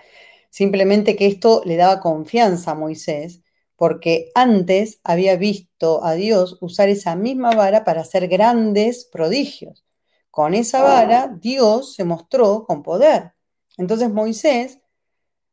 [0.50, 3.42] Simplemente que esto le daba confianza a Moisés
[3.76, 9.84] porque antes había visto a Dios usar esa misma vara para hacer grandes prodigios.
[10.32, 13.34] Con esa vara Dios se mostró con poder.
[13.78, 14.80] Entonces Moisés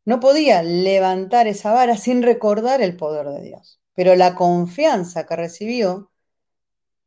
[0.04, 3.80] no podía levantar esa vara sin recordar el poder de Dios.
[3.94, 6.10] Pero la confianza que recibió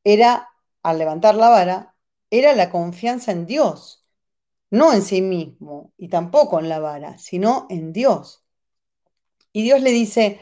[0.04, 0.50] era,
[0.84, 1.93] al levantar la vara,
[2.34, 4.08] era la confianza en Dios,
[4.72, 8.44] no en sí mismo y tampoco en la vara, sino en Dios.
[9.52, 10.40] Y Dios le dice,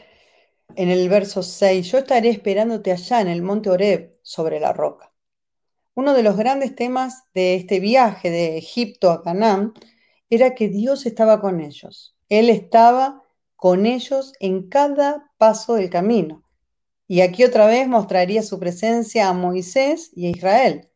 [0.74, 5.12] en el verso 6, yo estaré esperándote allá en el monte Oreb sobre la roca.
[5.92, 9.74] Uno de los grandes temas de este viaje de Egipto a Canaán
[10.30, 12.16] era que Dios estaba con ellos.
[12.30, 13.22] Él estaba
[13.54, 16.42] con ellos en cada paso del camino.
[17.06, 20.88] Y aquí otra vez mostraría su presencia a Moisés y a Israel.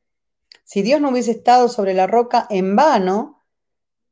[0.66, 3.44] Si Dios no hubiese estado sobre la roca en vano,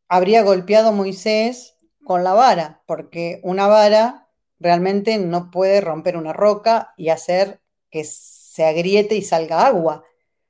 [0.07, 6.33] habría golpeado a Moisés con la vara, porque una vara realmente no puede romper una
[6.33, 10.05] roca y hacer que se agriete y salga agua.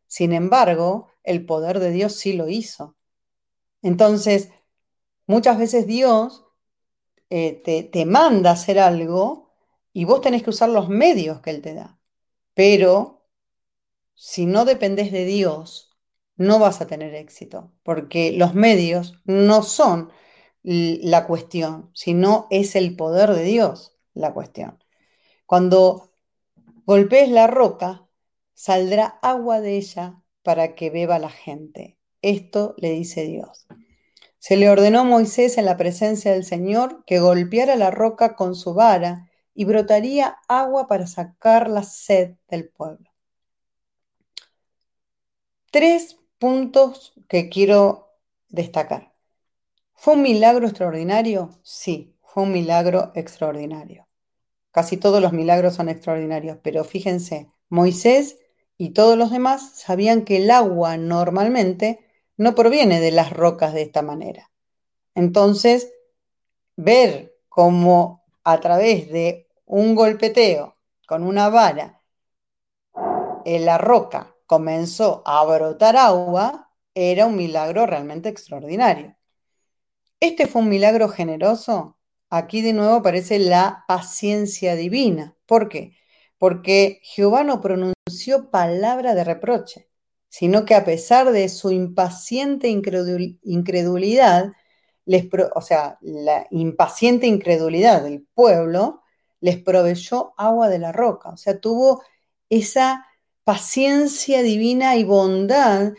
[0.07, 2.99] Sin embargo, el poder de Dios sí lo hizo.
[3.81, 4.51] Entonces,
[5.27, 6.45] muchas veces Dios
[7.31, 9.55] eh, te, te manda hacer algo
[9.95, 11.99] y vos tenés que usar los medios que Él te da.
[12.53, 13.27] Pero
[14.13, 15.94] si no dependes de Dios,
[16.37, 20.11] no vas a tener éxito, porque los medios no son
[20.63, 24.83] la cuestión, sino es el poder de Dios la cuestión.
[25.47, 26.13] Cuando
[26.87, 28.09] golpees la roca,
[28.55, 31.99] saldrá agua de ella para que beba la gente.
[32.23, 33.67] Esto le dice Dios.
[34.39, 38.55] Se le ordenó a Moisés en la presencia del Señor que golpeara la roca con
[38.55, 43.11] su vara y brotaría agua para sacar la sed del pueblo.
[45.71, 48.19] tres puntos que quiero
[48.51, 49.15] destacar.
[49.95, 51.59] ¿Fue un milagro extraordinario?
[51.63, 54.07] Sí, fue un milagro extraordinario.
[54.71, 58.41] Casi todos los milagros son extraordinarios, pero fíjense, Moisés
[58.77, 63.81] y todos los demás sabían que el agua normalmente no proviene de las rocas de
[63.81, 64.51] esta manera.
[65.15, 65.95] Entonces,
[66.77, 70.77] ver cómo a través de un golpeteo
[71.07, 72.03] con una vara
[73.47, 79.17] en la roca comenzó a brotar agua, era un milagro realmente extraordinario.
[80.21, 81.99] ¿Este fue un milagro generoso?
[82.31, 85.37] Aquí de nuevo aparece la paciencia divina.
[85.47, 85.97] ¿Por qué?
[86.39, 89.89] Porque Jehová no pronunció palabra de reproche,
[90.29, 94.53] sino que a pesar de su impaciente incredulidad,
[95.05, 99.03] les o sea, la impaciente incredulidad del pueblo,
[99.41, 101.31] les proveyó agua de la roca.
[101.31, 102.03] O sea, tuvo
[102.49, 103.07] esa
[103.45, 105.93] paciencia divina y bondad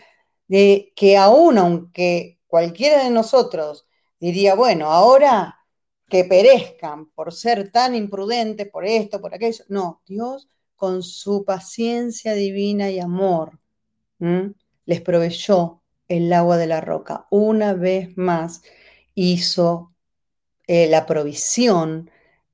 [0.47, 3.87] de que aún aunque cualquiera de nosotros
[4.19, 5.59] diría, bueno, ahora
[6.09, 9.63] que perezcan por ser tan imprudentes, por esto, por aquello.
[9.69, 13.59] No, Dios con su paciencia divina y amor
[14.85, 17.27] les proveyó el agua de la roca.
[17.29, 18.61] Una vez más
[19.13, 19.93] hizo
[20.67, 22.09] eh, la provisión,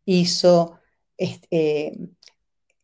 [0.06, 0.80] hizo
[1.17, 1.97] eh,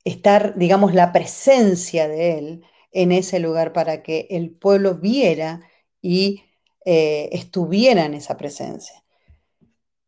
[0.08, 5.62] estar, digamos, la presencia de Él en ese lugar para que el pueblo viera
[6.02, 6.44] y
[6.86, 9.04] eh, estuviera en esa presencia.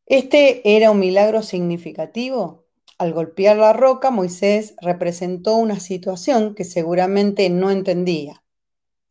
[0.05, 2.65] Este era un milagro significativo.
[2.97, 8.43] Al golpear la roca, Moisés representó una situación que seguramente no entendía.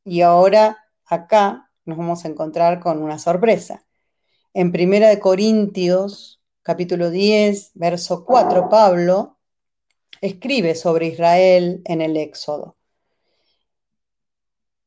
[0.05, 3.85] Y ahora acá nos vamos a encontrar con una sorpresa.
[4.55, 9.38] En Primera de Corintios, capítulo 10, verso 4, Pablo
[10.21, 12.77] escribe sobre Israel en el Éxodo.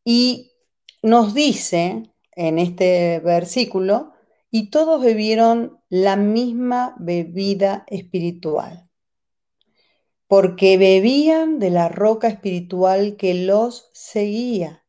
[0.03, 0.51] Y
[1.03, 4.13] nos dice en este versículo,
[4.49, 8.89] y todos bebieron la misma bebida espiritual,
[10.27, 14.85] porque bebían de la roca espiritual que los seguía.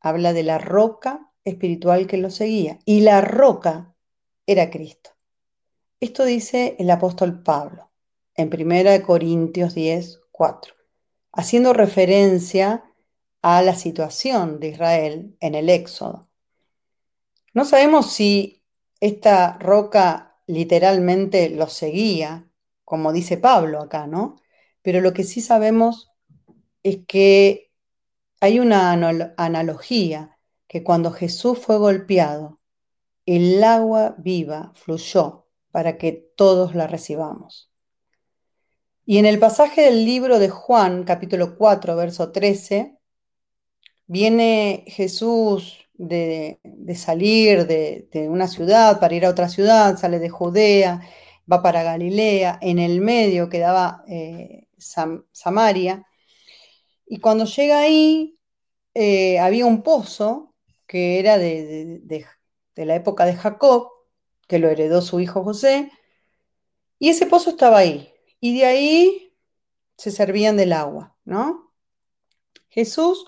[0.00, 3.94] Habla de la roca espiritual que los seguía, y la roca
[4.46, 5.10] era Cristo.
[6.00, 7.87] Esto dice el apóstol Pablo
[8.38, 10.74] en 1 Corintios 10, 4,
[11.32, 12.84] haciendo referencia
[13.42, 16.28] a la situación de Israel en el Éxodo.
[17.52, 18.62] No sabemos si
[19.00, 22.48] esta roca literalmente los seguía,
[22.84, 24.36] como dice Pablo acá, ¿no?
[24.82, 26.12] Pero lo que sí sabemos
[26.84, 27.72] es que
[28.40, 28.92] hay una
[29.36, 32.60] analogía que cuando Jesús fue golpeado,
[33.26, 37.68] el agua viva fluyó para que todos la recibamos.
[39.10, 42.98] Y en el pasaje del libro de Juan, capítulo 4, verso 13,
[44.06, 46.60] viene Jesús de,
[46.94, 51.00] salir de, una ciudad para ir a otra ciudad, sale de Judea,
[51.50, 56.06] va para Galilea, en el medio quedaba eh, Samaria,
[57.06, 58.38] y cuando llega ahí
[58.92, 60.54] eh, había un pozo
[60.86, 63.88] que era de, de la época de Jacob,
[64.46, 65.90] que lo heredó su hijo José,
[66.98, 69.36] y ese pozo estaba ahí, y de ahí
[69.96, 71.72] se servían del agua, ¿no?
[72.68, 73.26] Jesús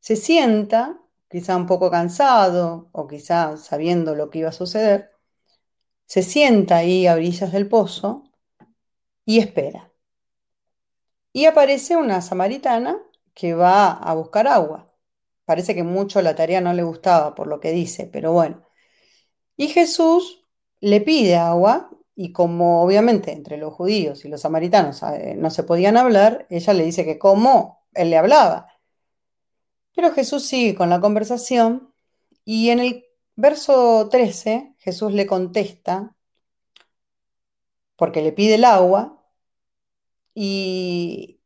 [0.00, 5.10] se sienta, quizá un poco cansado o quizá sabiendo lo que iba a suceder,
[6.06, 8.24] se sienta ahí a orillas del pozo
[9.24, 9.92] y espera.
[11.32, 12.98] Y aparece una samaritana
[13.34, 14.92] que va a buscar agua.
[15.44, 18.66] Parece que mucho la tarea no le gustaba por lo que dice, pero bueno.
[19.56, 20.46] Y Jesús
[20.80, 21.90] le pide agua
[22.22, 26.74] y como obviamente entre los judíos y los samaritanos eh, no se podían hablar, ella
[26.74, 28.66] le dice que cómo él le hablaba.
[29.94, 31.94] Pero Jesús sigue con la conversación
[32.44, 33.06] y en el
[33.36, 36.14] verso 13 Jesús le contesta,
[37.96, 39.24] porque le pide el agua,
[40.34, 41.40] y,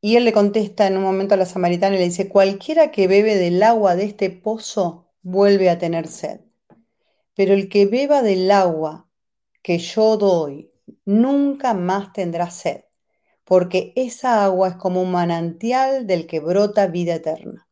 [0.00, 3.06] y él le contesta en un momento a la samaritana y le dice, cualquiera que
[3.06, 6.40] bebe del agua de este pozo vuelve a tener sed,
[7.36, 9.08] pero el que beba del agua
[9.62, 10.72] que yo doy
[11.04, 12.84] nunca más tendrá sed,
[13.44, 17.68] porque esa agua es como un manantial del que brota vida eterna.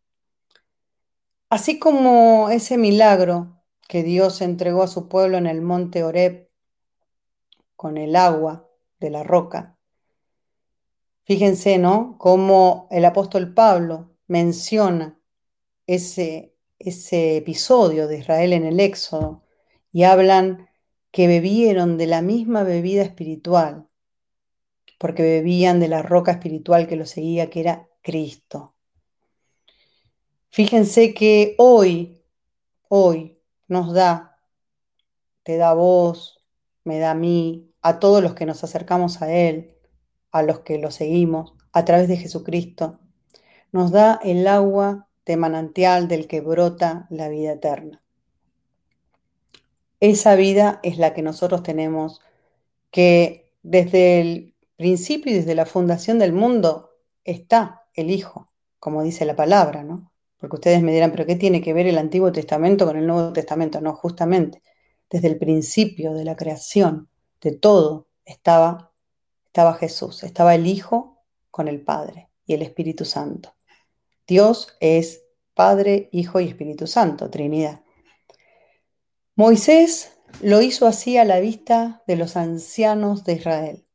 [1.49, 6.49] Así como ese milagro que Dios entregó a su pueblo en el monte Oreb
[7.75, 8.69] con el agua
[9.01, 9.77] de la roca.
[11.25, 12.17] Fíjense, ¿no?
[12.19, 15.19] Cómo el apóstol Pablo menciona
[15.87, 19.43] ese, ese episodio de Israel en el Éxodo
[19.93, 20.70] y hablan
[21.11, 23.89] que bebieron de la misma bebida espiritual,
[24.99, 28.75] porque bebían de la roca espiritual que los seguía, que era Cristo.
[30.51, 32.23] Fíjense que hoy,
[32.89, 33.39] hoy
[33.69, 34.39] nos da,
[35.43, 36.45] te da vos,
[36.85, 39.77] me da a mí, a todos los que nos acercamos a Él,
[40.33, 43.01] a los que lo seguimos, a través de Jesucristo,
[43.73, 48.00] nos da el agua de manantial del que brota la vida eterna.
[50.01, 52.21] Esa vida es la que nosotros tenemos
[52.91, 56.91] que desde el principio y desde la fundación del mundo
[57.25, 58.49] está el Hijo,
[58.79, 60.11] como dice la palabra, ¿no?
[60.39, 63.33] Porque ustedes me dirán, pero ¿qué tiene que ver el Antiguo Testamento con el Nuevo
[63.33, 63.81] Testamento?
[63.83, 64.63] No, justamente,
[65.11, 67.11] desde el principio de la creación,
[67.43, 68.93] de todo, estaba,
[69.47, 71.19] estaba Jesús, estaba el Hijo
[71.51, 73.55] con el Padre y el Espíritu Santo.
[74.27, 75.25] Dios es
[75.55, 77.83] Padre, Hijo y Espíritu Santo, Trinidad.
[79.37, 83.87] Moisés lo hizo así a la vista de los ancianos de Israel.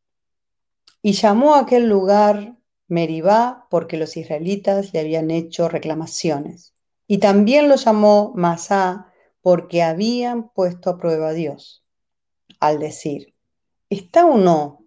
[1.02, 2.58] Y llamó a aquel lugar
[2.88, 6.74] Meribá porque los israelitas le habían hecho reclamaciones.
[7.08, 9.12] Y también lo llamó Masá
[9.42, 11.84] porque habían puesto a prueba a Dios.
[12.60, 13.36] Al decir,
[13.90, 14.86] ¿está o no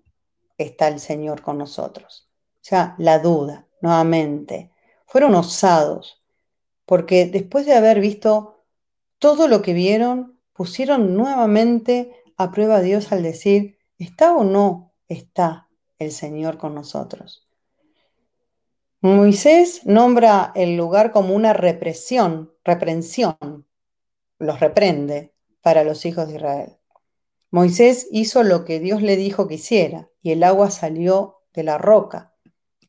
[0.57, 2.29] está el Señor con nosotros?
[2.63, 4.73] Ya la duda, nuevamente.
[5.07, 6.23] Fueron osados,
[6.85, 8.65] porque después de haber visto
[9.19, 14.93] todo lo que vieron, pusieron nuevamente a prueba a Dios al decir, ¿está o no
[15.07, 15.69] está
[16.01, 17.47] el Señor con nosotros?
[19.01, 23.69] Moisés nombra el lugar como una represión, reprensión,
[24.41, 25.33] los reprende
[25.63, 26.77] para los hijos de Israel.
[27.53, 31.79] Moisés hizo lo que Dios le dijo que hiciera y el agua salió de la
[31.79, 32.35] roca.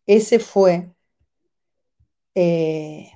[0.08, 0.92] Ese fue
[2.34, 3.12] eh,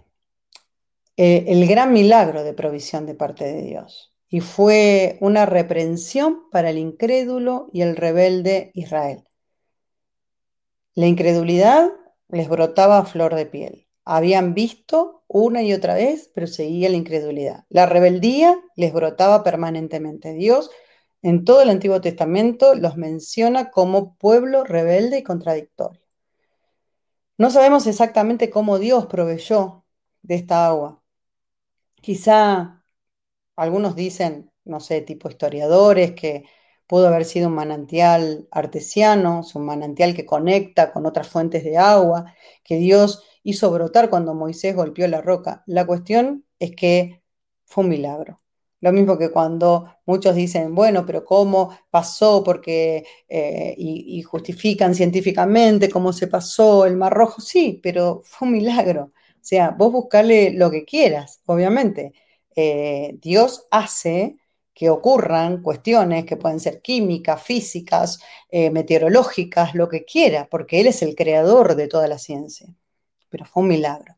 [1.18, 6.72] eh, el gran milagro de provisión de parte de Dios y fue una reprensión para
[6.72, 9.30] el incrédulo y el rebelde Israel.
[10.96, 11.92] La incredulidad
[12.30, 13.88] les brotaba a flor de piel.
[14.06, 17.66] Habían visto una y otra vez, pero seguía la incredulidad.
[17.70, 20.34] La rebeldía les brotaba permanentemente.
[20.34, 20.72] Dios
[21.22, 26.02] en todo el Antiguo Testamento los menciona como pueblo rebelde y contradictorio.
[27.38, 29.86] No sabemos exactamente cómo Dios proveyó
[30.24, 31.04] de esta agua.
[32.02, 32.83] Quizá
[33.56, 36.46] algunos dicen, no sé, tipo historiadores, que
[36.88, 42.34] pudo haber sido un manantial artesiano, un manantial que conecta con otras fuentes de agua,
[42.64, 45.64] que Dios hizo brotar cuando Moisés golpeó la roca.
[45.68, 47.24] La cuestión es que
[47.66, 48.42] fue un milagro.
[48.82, 52.44] Lo mismo que cuando muchos dicen, bueno, pero ¿cómo pasó?
[52.44, 57.42] Porque, eh, y, y, justifican científicamente cómo se pasó el Mar Rojo.
[57.42, 59.14] Sí, pero fue un milagro.
[59.36, 62.14] O sea, vos buscale lo que quieras, obviamente.
[62.56, 64.38] Eh, Dios hace
[64.74, 70.88] que ocurran cuestiones que pueden ser químicas, físicas, eh, meteorológicas, lo que quiera, porque Él
[70.88, 72.74] es el creador de toda la ciencia.
[73.30, 74.18] Pero fue un milagro.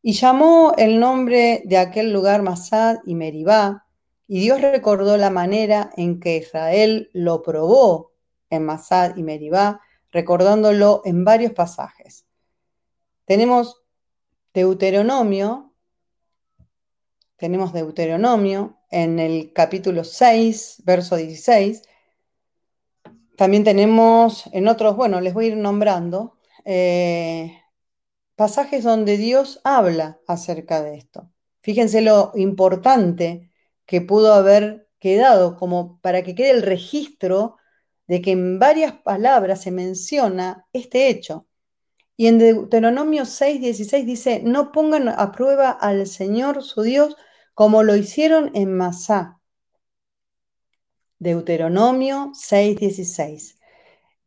[0.00, 3.84] Y llamó el nombre de aquel lugar Masad y Meribá,
[4.26, 8.12] y Dios recordó la manera en que Israel lo probó
[8.50, 9.80] en Masad y Meribá,
[10.10, 12.26] recordándolo en varios pasajes.
[13.24, 13.82] Tenemos
[14.54, 15.67] Deuteronomio
[17.38, 21.82] tenemos Deuteronomio en el capítulo 6, verso 16.
[23.36, 27.62] También tenemos en otros, bueno, les voy a ir nombrando, eh,
[28.34, 31.30] pasajes donde Dios habla acerca de esto.
[31.62, 33.52] Fíjense lo importante
[33.86, 37.56] que pudo haber quedado como para que quede el registro
[38.08, 41.46] de que en varias palabras se menciona este hecho.
[42.16, 47.16] Y en Deuteronomio 6, 16 dice, no pongan a prueba al Señor su Dios
[47.58, 49.40] como lo hicieron en Masá.
[51.18, 53.58] Deuteronomio 6:16.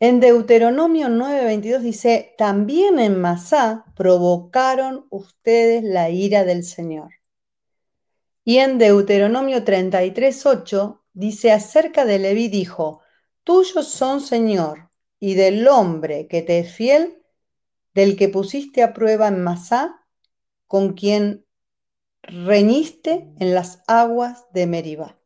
[0.02, 7.14] En Deuteronomio 9:22 dice, también en Masá provocaron ustedes la ira del Señor.
[8.44, 13.00] Y en Deuteronomio 33:8 dice acerca de Leví dijo,
[13.46, 14.90] tuyos son Señor,
[15.22, 17.24] y del hombre que te es fiel,
[17.94, 20.06] del que pusiste a prueba en Masá,
[20.68, 21.46] con quien
[22.32, 25.20] reñiste en las aguas de Meribá.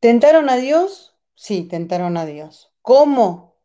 [0.00, 1.14] ¿Tentaron a Dios?
[1.34, 2.72] Sí, tentaron a Dios.
[2.80, 3.60] ¿Cómo?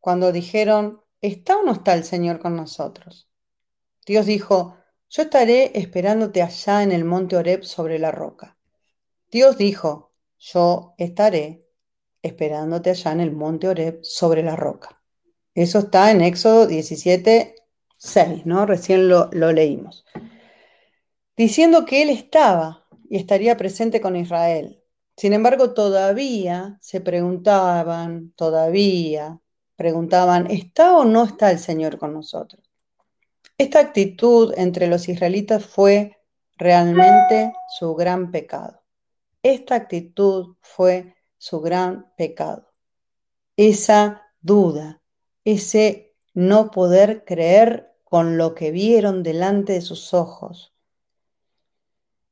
[0.00, 3.28] Cuando dijeron, ¿está o no está el Señor con nosotros?
[4.06, 4.76] Dios dijo,
[5.10, 8.56] yo estaré esperándote allá en el monte Oreb sobre la roca.
[9.30, 11.66] Dios dijo, yo estaré
[12.22, 15.02] esperándote allá en el monte Oreb sobre la roca.
[15.54, 17.56] Eso está en Éxodo 17,
[17.96, 18.66] 6, ¿no?
[18.66, 20.04] Recién lo, lo leímos
[21.36, 24.82] diciendo que él estaba y estaría presente con Israel.
[25.16, 29.40] Sin embargo, todavía se preguntaban, todavía
[29.76, 32.62] preguntaban, ¿está o no está el Señor con nosotros?
[33.56, 36.18] Esta actitud entre los israelitas fue
[36.56, 38.82] realmente su gran pecado.
[39.42, 42.72] Esta actitud fue su gran pecado.
[43.56, 45.02] Esa duda,
[45.44, 50.73] ese no poder creer con lo que vieron delante de sus ojos.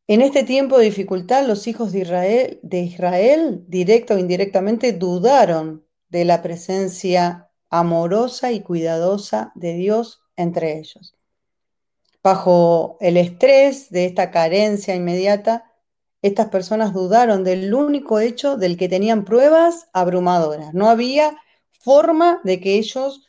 [0.09, 5.87] En este tiempo de dificultad, los hijos de Israel, de Israel, directa o indirectamente, dudaron
[6.09, 11.15] de la presencia amorosa y cuidadosa de Dios entre ellos.
[12.23, 15.73] Bajo el estrés de esta carencia inmediata,
[16.21, 20.75] estas personas dudaron del único hecho del que tenían pruebas abrumadoras.
[20.75, 21.37] No había
[21.71, 23.29] forma de que ellos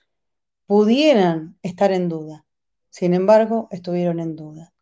[0.67, 2.45] pudieran estar en duda.
[2.89, 4.72] Sin embargo, estuvieron en duda.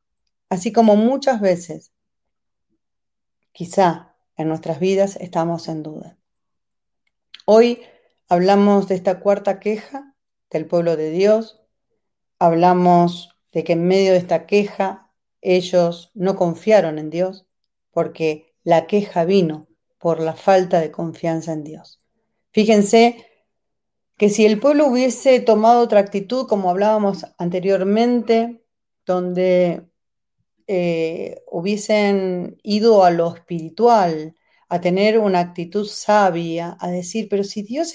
[0.52, 1.94] Así como muchas veces,
[3.54, 6.18] quizá en nuestras vidas estamos en duda.
[7.46, 7.82] Hoy
[8.28, 10.14] hablamos de esta cuarta queja
[10.50, 11.62] del pueblo de Dios.
[12.38, 17.48] Hablamos de que en medio de esta queja ellos no confiaron en Dios
[17.90, 19.68] porque la queja vino
[20.00, 22.02] por la falta de confianza en Dios.
[22.52, 23.26] Fíjense
[24.18, 28.66] que si el pueblo hubiese tomado otra actitud, como hablábamos anteriormente,
[29.06, 29.91] donde
[30.74, 34.36] eh, hubiesen ido a lo espiritual,
[34.70, 37.94] a tener una actitud sabia, a decir, pero si Dios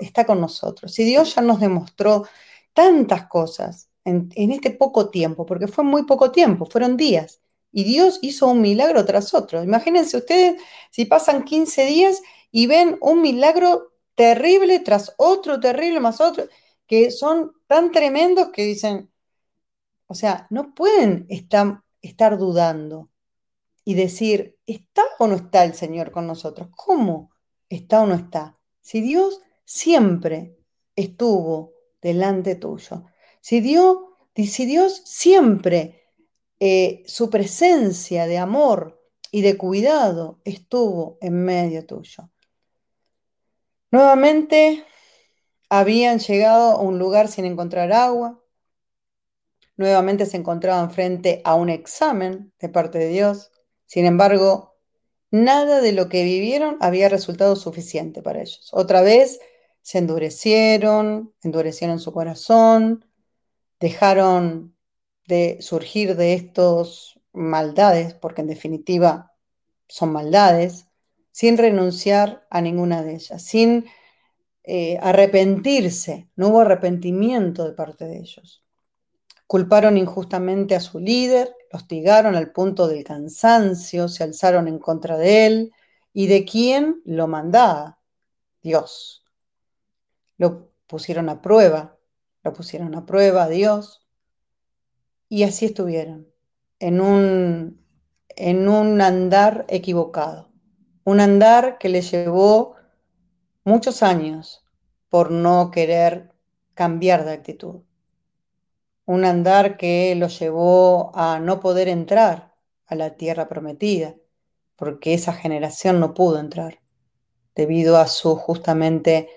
[0.00, 2.26] está con nosotros, si Dios ya nos demostró
[2.74, 7.40] tantas cosas en este poco tiempo, porque fue muy poco tiempo, fueron días,
[7.72, 9.62] y Dios hizo un milagro tras otro.
[9.64, 10.60] Imagínense ustedes
[10.90, 16.44] si pasan 15 días y ven un milagro terrible tras otro, terrible más otro,
[16.86, 19.10] que son tan tremendos que dicen,
[20.06, 23.10] o sea, no pueden estar, estar dudando
[23.84, 26.68] y decir, ¿está o no está el Señor con nosotros?
[26.76, 27.30] ¿Cómo
[27.68, 28.58] está o no está?
[28.80, 30.58] Si Dios siempre
[30.94, 33.06] estuvo delante tuyo,
[33.40, 33.98] si Dios,
[34.36, 36.02] si Dios siempre
[36.60, 42.30] eh, su presencia de amor y de cuidado estuvo en medio tuyo.
[43.90, 44.84] Nuevamente
[45.68, 48.41] habían llegado a un lugar sin encontrar agua.
[49.82, 53.50] Nuevamente se encontraban frente a un examen de parte de Dios.
[53.84, 54.76] Sin embargo,
[55.32, 58.70] nada de lo que vivieron había resultado suficiente para ellos.
[58.70, 59.40] Otra vez
[59.80, 63.04] se endurecieron, endurecieron su corazón,
[63.80, 64.76] dejaron
[65.26, 69.32] de surgir de estos maldades, porque en definitiva
[69.88, 70.86] son maldades,
[71.32, 73.86] sin renunciar a ninguna de ellas, sin
[74.62, 78.61] eh, arrepentirse, no hubo arrepentimiento de parte de ellos.
[79.52, 85.44] Culparon injustamente a su líder, hostigaron al punto del cansancio, se alzaron en contra de
[85.44, 85.72] él
[86.14, 87.98] y de quién lo mandaba,
[88.62, 89.26] Dios.
[90.38, 91.98] Lo pusieron a prueba,
[92.42, 94.06] lo pusieron a prueba a Dios,
[95.28, 96.28] y así estuvieron,
[96.78, 97.84] en un,
[98.30, 100.50] en un andar equivocado,
[101.04, 102.76] un andar que les llevó
[103.64, 104.64] muchos años
[105.10, 106.32] por no querer
[106.72, 107.82] cambiar de actitud,
[109.06, 112.54] un andar que los llevó a no poder entrar
[112.86, 114.14] a la tierra prometida,
[114.76, 116.80] porque esa generación no pudo entrar
[117.54, 119.28] debido a su justamente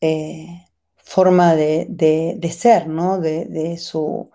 [0.00, 0.66] eh,
[0.96, 3.18] forma de, ser, ¿no?
[3.18, 4.30] de su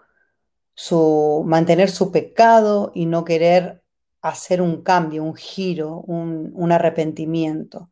[0.74, 3.84] su, mantener su pecado y no querer
[4.22, 7.92] hacer un cambio, un giro, un, arrepentimiento.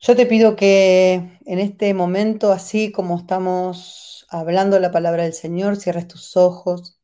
[0.00, 5.76] Yo te pido que en este momento, así como estamos hablando la palabra del Señor,
[5.76, 6.98] cierres tus ojos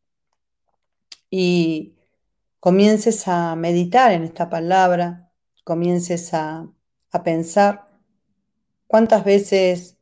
[1.31, 1.97] y
[2.59, 5.31] comiences a meditar en esta palabra,
[5.65, 6.69] comiences a,
[7.13, 7.87] a pensar
[8.87, 9.97] cuántas veces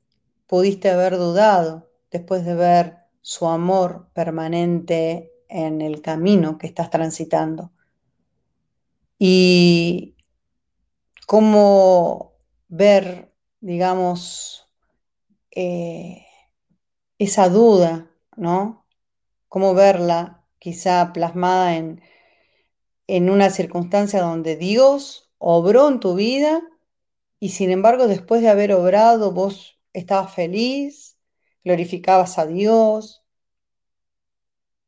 [0.47, 7.73] pudiste haber dudado después de ver su amor permanente en el camino que estás transitando.
[9.19, 10.17] Y
[11.27, 12.33] cómo
[12.69, 14.67] ver, digamos,
[15.51, 16.28] eh,
[17.19, 18.87] esa duda, ¿no?
[19.49, 22.03] Cómo verla quizá plasmada en,
[23.07, 26.63] en una circunstancia donde Dios obró en tu vida
[27.41, 31.19] y sin embargo después de haber obrado vos estabas feliz,
[31.65, 33.25] glorificabas a Dios,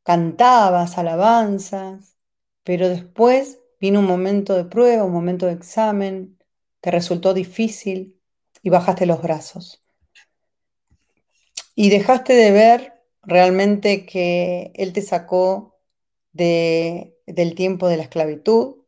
[0.02, 2.16] cantabas alabanzas,
[2.64, 6.38] pero después vino un momento de prueba, un momento de examen,
[6.80, 8.20] te resultó difícil
[8.62, 9.82] y bajaste los brazos.
[11.82, 15.80] Y dejaste de ver realmente que Él te sacó
[16.34, 18.84] de, del tiempo de la esclavitud,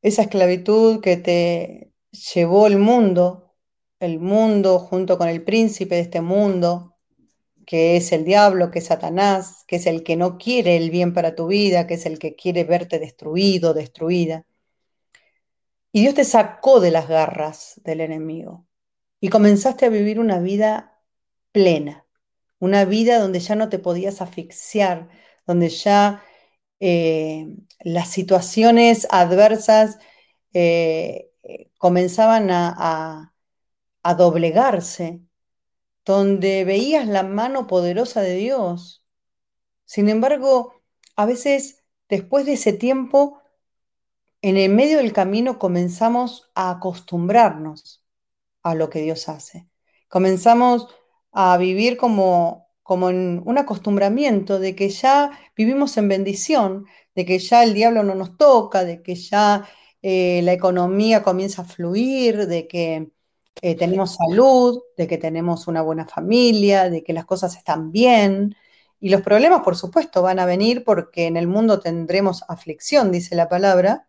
[0.00, 3.56] esa esclavitud que te llevó el mundo
[3.98, 6.96] el mundo junto con el príncipe de este mundo,
[7.66, 11.12] que es el diablo, que es Satanás, que es el que no quiere el bien
[11.12, 14.46] para tu vida, que es el que quiere verte destruido, destruida.
[15.90, 18.68] Y Dios te sacó de las garras del enemigo
[19.18, 20.97] y comenzaste a vivir una vida
[21.58, 22.06] plena,
[22.60, 25.08] una vida donde ya no te podías asfixiar,
[25.44, 26.22] donde ya
[26.78, 27.48] eh,
[27.80, 29.98] las situaciones adversas
[30.52, 31.32] eh,
[31.78, 33.34] comenzaban a,
[34.04, 35.20] a doblegarse,
[36.04, 39.04] donde veías la mano poderosa de Dios.
[39.84, 40.80] Sin embargo,
[41.16, 43.42] a veces después de ese tiempo,
[44.42, 48.04] en el medio del camino comenzamos a acostumbrarnos
[48.62, 49.68] a lo que Dios hace.
[50.08, 50.86] Comenzamos
[51.32, 57.38] a vivir como, como en un acostumbramiento de que ya vivimos en bendición, de que
[57.38, 59.68] ya el diablo no nos toca, de que ya
[60.02, 63.10] eh, la economía comienza a fluir, de que
[63.62, 68.56] eh, tenemos salud, de que tenemos una buena familia, de que las cosas están bien.
[69.00, 73.34] Y los problemas, por supuesto, van a venir porque en el mundo tendremos aflicción, dice
[73.36, 74.07] la palabra,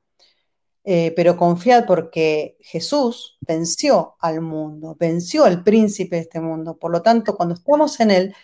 [0.92, 6.80] eh, pero confiad porque Jesús venció al mundo, venció al príncipe de este mundo.
[6.80, 8.36] Por lo tanto, cuando estamos en Él,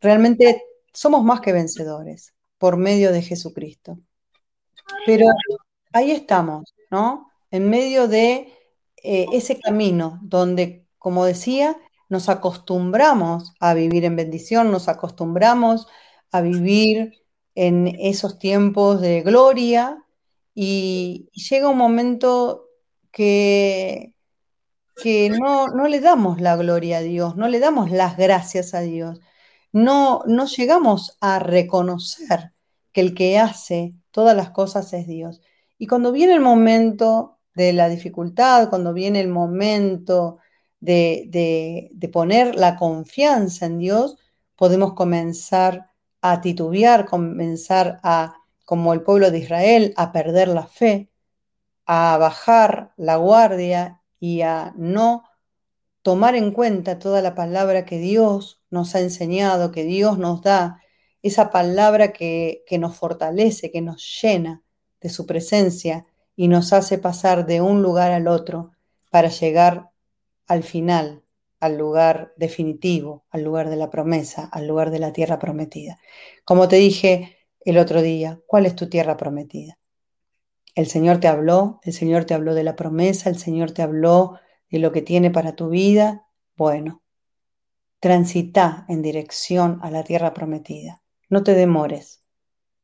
[0.00, 0.64] realmente
[0.94, 3.98] somos más que vencedores por medio de Jesucristo.
[5.04, 5.26] Pero
[5.92, 7.30] ahí estamos, ¿no?
[7.50, 8.54] En medio de
[9.02, 11.76] eh, ese camino donde, como decía,
[12.08, 15.88] nos acostumbramos a vivir en bendición, nos acostumbramos
[16.30, 17.22] a vivir
[17.54, 20.02] en esos tiempos de gloria
[20.54, 22.68] y, llega un momento
[23.10, 24.14] que,
[24.96, 28.80] que no, no, le damos la gloria a Dios, no le damos las gracias a
[28.80, 29.20] Dios,
[29.72, 32.52] no, no llegamos a reconocer
[32.92, 35.40] que el que hace todas las cosas es Dios.
[35.78, 40.38] Y cuando viene el momento de la dificultad, cuando viene el momento
[40.80, 44.16] de, poner la confianza en Dios,
[44.56, 45.90] podemos comenzar
[46.20, 48.36] a titubear, comenzar a,
[48.72, 51.10] como el pueblo de Israel, a perder la fe,
[51.84, 55.24] a bajar la guardia y a no
[56.00, 60.80] tomar en cuenta toda la palabra que Dios nos ha enseñado, que Dios nos da,
[61.20, 64.62] esa palabra que, que nos fortalece, que nos llena
[65.02, 68.70] de su presencia y nos hace pasar de un lugar al otro
[69.10, 69.90] para llegar
[70.46, 71.24] al final,
[71.60, 75.98] al lugar definitivo, al lugar de la promesa, al lugar de la tierra prometida.
[76.46, 79.78] Como te dije el otro día, ¿cuál es tu tierra prometida?
[80.74, 84.38] El Señor te habló, el Señor te habló de la promesa, el Señor te habló
[84.70, 86.26] de lo que tiene para tu vida.
[86.56, 87.02] Bueno,
[88.00, 91.02] transita en dirección a la tierra prometida.
[91.28, 92.22] No te demores,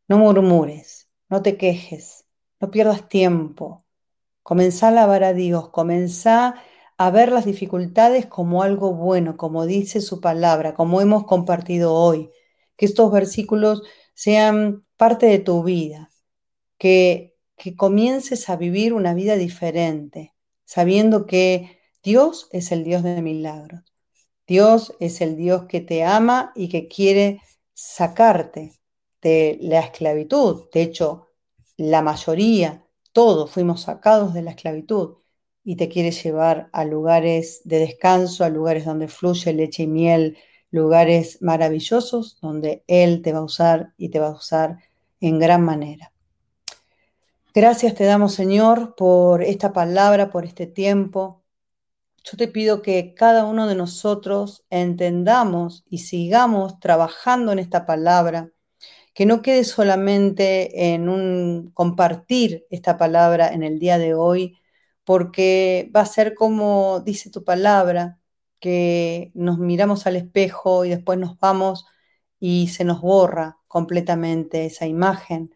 [0.07, 2.27] no murmures, no te quejes,
[2.61, 3.85] no pierdas tiempo.
[4.43, 6.57] Comenzá a alabar a Dios, comenzá
[6.99, 12.31] a ver las dificultades como algo bueno, como dice su palabra, como hemos compartido hoy.
[12.77, 13.83] Que estos versículos
[14.19, 16.11] sean parte de tu vida,
[16.77, 23.23] que, que comiences a vivir una vida diferente, sabiendo que Dios es el Dios de
[23.23, 23.83] milagros.
[24.45, 27.41] Dios es el Dios que te ama y que quiere
[27.75, 28.73] sacarte
[29.23, 30.65] de la esclavitud.
[30.73, 31.29] De hecho,
[31.77, 35.19] la mayoría, todos fuimos sacados de la esclavitud
[35.63, 40.39] y te quiere llevar a lugares de descanso, a lugares donde fluye leche y miel,
[40.71, 44.79] lugares maravillosos donde Él te va a usar y te va a usar
[45.21, 46.13] en gran manera.
[47.55, 51.43] Gracias te damos, Señor, por esta palabra, por este tiempo.
[52.23, 58.51] Yo te pido que cada uno de nosotros entendamos y sigamos trabajando en esta palabra
[59.19, 64.57] que no quede solamente en un compartir esta palabra en el día de hoy,
[65.03, 68.18] porque va a ser como dice tu palabra,
[68.61, 71.87] que nos miramos al espejo y después nos vamos
[72.41, 75.55] y se nos borra completamente esa imagen,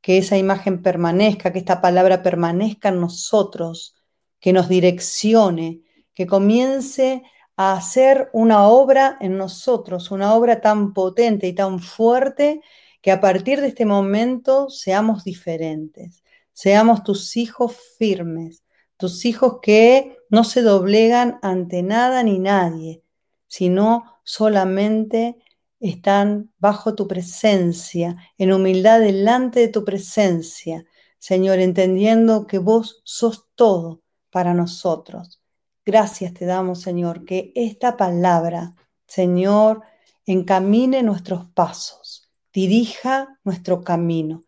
[0.00, 3.96] que esa imagen permanezca, que esta palabra permanezca en nosotros,
[4.40, 5.82] que nos direccione,
[6.14, 7.22] que comience
[7.56, 12.62] a hacer una obra en nosotros, una obra tan potente y tan fuerte
[13.02, 16.22] que a partir de este momento seamos diferentes,
[16.52, 18.62] seamos tus hijos firmes,
[19.00, 23.02] tus hijos que no se doblegan ante nada ni nadie,
[23.48, 25.42] sino solamente
[25.80, 30.84] están bajo tu presencia, en humildad delante de tu presencia,
[31.18, 35.42] Señor, entendiendo que vos sos todo para nosotros.
[35.84, 38.76] Gracias te damos, Señor, que esta palabra,
[39.06, 39.82] Señor,
[40.26, 42.20] encamine nuestros pasos
[42.52, 44.42] dirija nuestro camino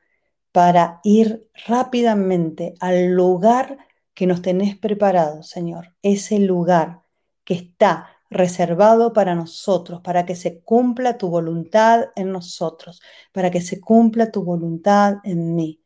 [0.51, 3.79] para ir rápidamente al lugar
[4.15, 5.95] que nos tenés preparado, Señor.
[6.03, 7.03] Ese lugar
[7.45, 13.01] que está reservado para nosotros, para que se cumpla tu voluntad en nosotros,
[13.33, 15.83] para que se cumpla tu voluntad en mí.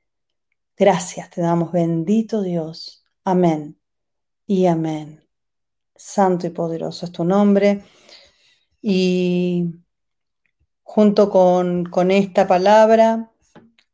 [0.77, 3.05] Gracias te damos, bendito Dios.
[3.25, 3.79] Amén
[4.47, 5.25] y amén.
[5.95, 7.85] Santo y poderoso es tu nombre.
[8.83, 9.75] Y
[10.83, 13.33] junto con, con esta palabra,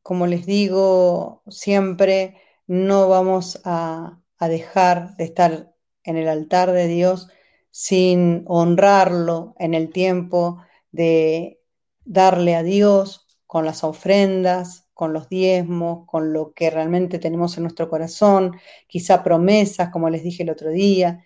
[0.02, 5.72] como les digo siempre, no vamos a, a dejar de estar
[6.02, 7.28] en el altar de Dios
[7.70, 10.58] sin honrarlo en el tiempo
[10.90, 11.60] de
[12.04, 17.62] darle a Dios con las ofrendas, con los diezmos, con lo que realmente tenemos en
[17.62, 18.56] nuestro corazón,
[18.88, 21.24] quizá promesas, como les dije el otro día.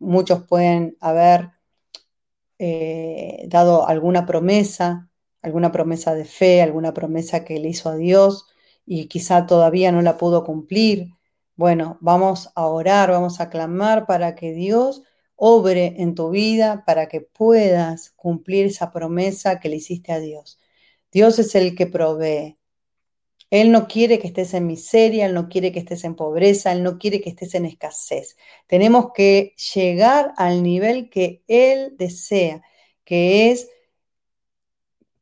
[0.00, 1.52] Muchos pueden haber
[2.58, 5.08] eh, dado alguna promesa,
[5.42, 8.46] alguna promesa de fe, alguna promesa que le hizo a Dios
[8.84, 11.17] y quizá todavía no la pudo cumplir.
[11.58, 15.02] Bueno, vamos a orar, vamos a clamar para que Dios
[15.34, 20.60] obre en tu vida, para que puedas cumplir esa promesa que le hiciste a Dios.
[21.10, 22.56] Dios es el que provee.
[23.50, 26.84] Él no quiere que estés en miseria, Él no quiere que estés en pobreza, Él
[26.84, 28.36] no quiere que estés en escasez.
[28.68, 32.62] Tenemos que llegar al nivel que Él desea,
[33.04, 33.68] que es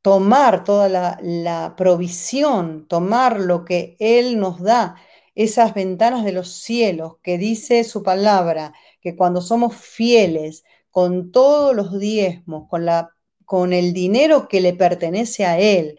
[0.07, 4.95] tomar toda la, provisión, tomar lo que Él nos da,
[5.37, 11.77] esas ventanas de los cielos que dice su palabra, que cuando somos fieles con todos
[11.77, 13.11] los diezmos, con, la,
[13.45, 15.97] con el dinero que le pertenece a Él,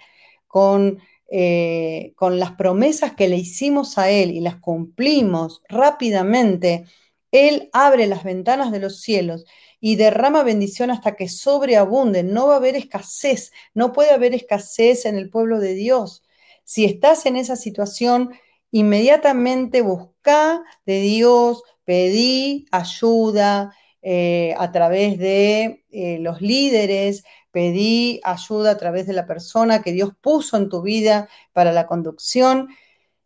[0.47, 6.85] con eh, con las promesas que le hicimos a Él y las cumplimos rápidamente,
[7.31, 9.43] Él abre las ventanas de los cielos
[9.81, 12.23] y derrama bendición hasta que sobreabunde.
[12.23, 16.23] No va a haber escasez, no puede haber escasez en el pueblo de Dios.
[16.63, 18.31] Si estás en esa situación,
[18.71, 28.71] inmediatamente busca de Dios, pedí ayuda eh, a través de eh, los líderes, pedí ayuda
[28.71, 32.69] a través de la persona que Dios puso en tu vida para la conducción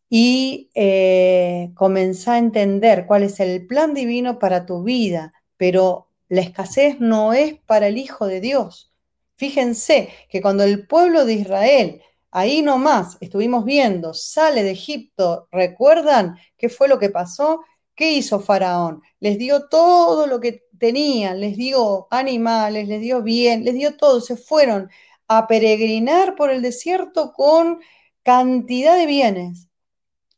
[0.10, 6.42] y eh, comenzá a entender cuál es el plan divino para tu vida, pero la
[6.42, 8.92] escasez no es para el Hijo de Dios.
[9.36, 12.02] Fíjense que cuando el pueblo de Israel,
[12.32, 17.62] ahí nomás estuvimos viendo, sale de Egipto, ¿recuerdan qué fue lo que pasó?
[17.96, 19.02] ¿Qué hizo Faraón?
[19.20, 24.22] Les dio todo lo que tenían, les dio animales, les dio bien, les dio todo.
[24.22, 24.90] Se fueron
[25.28, 27.80] a peregrinar por el desierto con
[28.24, 29.68] cantidad de bienes.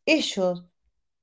[0.05, 0.65] Ellos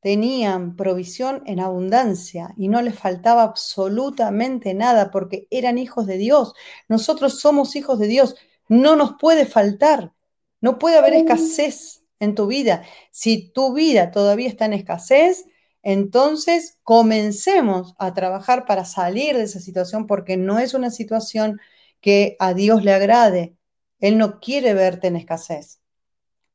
[0.00, 6.54] tenían provisión en abundancia y no les faltaba absolutamente nada porque eran hijos de Dios.
[6.88, 8.36] Nosotros somos hijos de Dios.
[8.68, 10.14] No nos puede faltar.
[10.60, 12.82] No puede haber escasez en tu vida.
[13.10, 15.46] Si tu vida todavía está en escasez,
[15.82, 21.60] entonces, comencemos a trabajar para salir de esa situación porque no es una situación
[22.00, 23.56] que a Dios le agrade.
[23.98, 25.80] Él no quiere verte en escasez.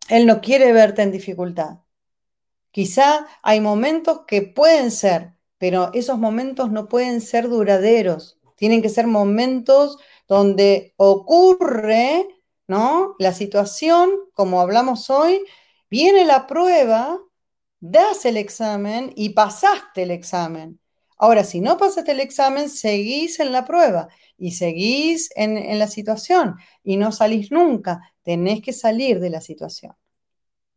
[0.09, 1.79] Él no quiere verte en dificultad.
[2.71, 8.37] Quizá hay momentos que pueden ser, pero esos momentos no pueden ser duraderos.
[8.57, 9.97] Tienen que ser momentos
[10.27, 12.27] donde ocurre,
[12.67, 13.15] ¿no?
[13.19, 15.43] La situación, como hablamos hoy,
[15.89, 17.19] viene la prueba
[17.79, 20.79] das el examen y pasaste el examen.
[21.17, 26.55] Ahora, si no pasaste el examen, seguís en la prueba y seguís en, la situación
[26.83, 28.13] y no salís nunca.
[28.23, 29.95] Tenés que salir de la situación.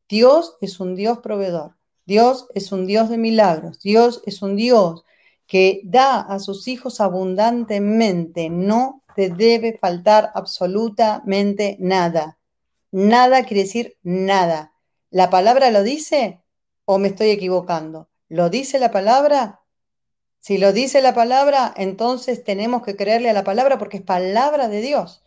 [0.08, 1.76] Dios es un Dios proveedor.
[2.06, 3.80] Dios es un Dios de milagros.
[3.80, 5.02] Dios es un Dios
[5.48, 8.50] que da a sus hijos abundantemente.
[8.50, 12.38] No te debe faltar absolutamente nada.
[12.92, 14.74] Nada quiere decir nada.
[15.10, 16.42] La palabra lo dice,
[16.84, 18.08] o me estoy equivocando?
[18.28, 19.62] ¿Lo dice la palabra?
[20.38, 24.68] Si lo dice la palabra, entonces tenemos que creerle a la palabra porque es palabra
[24.68, 25.24] de Dios.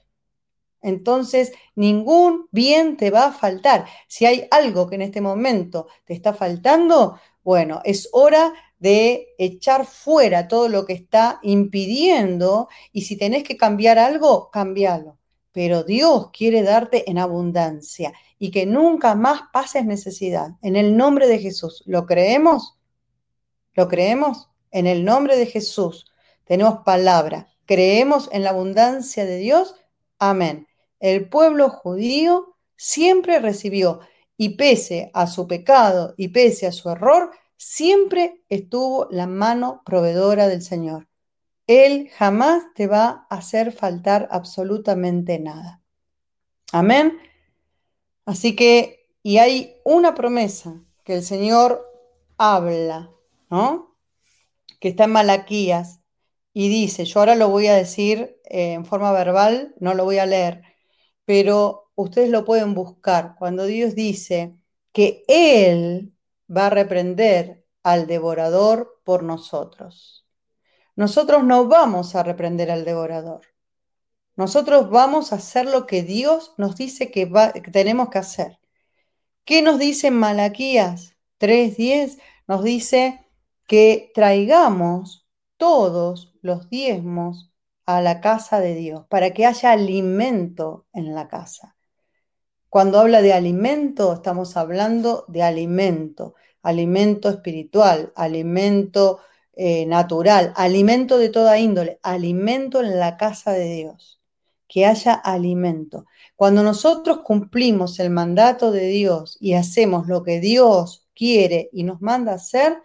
[0.81, 3.85] Entonces, ningún bien te va a faltar.
[4.07, 9.85] Si hay algo que en este momento te está faltando, bueno, es hora de echar
[9.85, 15.19] fuera todo lo que está impidiendo y si tenés que cambiar algo, cambialo.
[15.51, 20.53] Pero Dios quiere darte en abundancia y que nunca más pases necesidad.
[20.63, 21.83] En el nombre de Jesús.
[21.85, 22.75] ¿Lo creemos?
[23.73, 24.49] ¿Lo creemos?
[24.71, 26.07] En el nombre de Jesús.
[26.45, 27.49] Tenemos palabra.
[27.67, 29.75] ¿Creemos en la abundancia de Dios?
[30.17, 30.67] Amén.
[30.99, 33.99] El pueblo judío siempre recibió
[34.37, 37.29] y pese a su pecado y pese a su error,
[37.63, 41.07] siempre estuvo la mano proveedora del Señor.
[41.67, 45.83] Él jamás te va a hacer faltar absolutamente nada.
[46.71, 47.19] Amén.
[48.25, 51.85] Así que, y hay una promesa que el Señor
[52.35, 53.11] habla,
[53.51, 53.95] ¿no?
[54.79, 56.01] Que está en Malaquías,
[56.53, 60.17] y dice, yo ahora lo voy a decir eh, en forma verbal, no lo voy
[60.17, 60.63] a leer,
[61.25, 63.35] pero ustedes lo pueden buscar.
[63.37, 64.55] Cuando Dios dice
[64.91, 66.11] que Él
[66.55, 70.25] va a reprender al devorador por nosotros.
[70.95, 73.41] Nosotros no vamos a reprender al devorador.
[74.35, 77.31] Nosotros vamos a hacer lo que Dios nos dice que,
[77.71, 78.59] tenemos que hacer.
[79.45, 82.19] ¿Qué nos dice Malaquías 3.10?
[82.47, 83.25] Nos dice
[83.67, 85.27] que traigamos
[85.57, 87.51] todos los diezmos
[87.85, 91.70] a la casa de Dios para que haya alimento en la casa.
[92.71, 99.19] Cuando habla de alimento, estamos hablando de alimento, alimento espiritual, alimento
[99.51, 104.21] eh, natural, alimento de toda índole, alimento en la casa de Dios,
[104.69, 106.05] que haya alimento.
[106.37, 111.99] Cuando nosotros cumplimos el mandato de Dios y hacemos lo que Dios quiere y nos
[112.01, 112.77] manda hacer,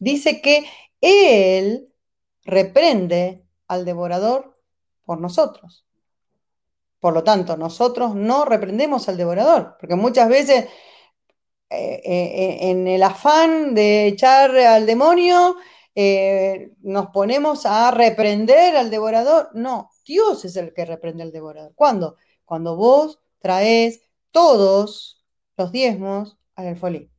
[0.00, 0.64] dice que
[1.02, 1.92] Él
[2.44, 4.56] reprende al devorador
[5.04, 5.83] por nosotros.
[7.04, 10.64] Por lo tanto, nosotros no reprendemos al devorador, porque muchas veces
[11.68, 15.56] eh, eh, en el afán de echar al demonio,
[15.94, 19.50] eh, nos ponemos a reprender al devorador.
[19.52, 21.74] No, Dios es el que reprende al devorador.
[21.74, 22.16] ¿Cuándo?
[22.46, 24.00] Cuando vos traes
[24.30, 25.22] todos
[25.58, 27.10] los diezmos al alfolí.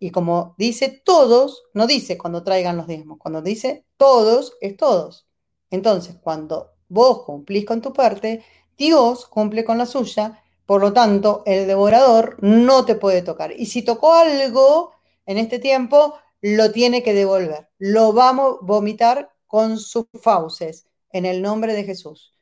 [0.00, 5.28] Y como dice todos, no dice cuando traigan los diezmos, cuando dice todos es todos.
[5.70, 8.44] Entonces, cuando vos cumplís con tu parte,
[8.76, 13.52] Dios cumple con la suya, por lo tanto, el devorador no te puede tocar.
[13.52, 14.92] Y si tocó algo
[15.26, 17.68] en este tiempo, lo tiene que devolver.
[17.78, 22.34] Lo vamos a vomitar con sus fauces, en el nombre de Jesús.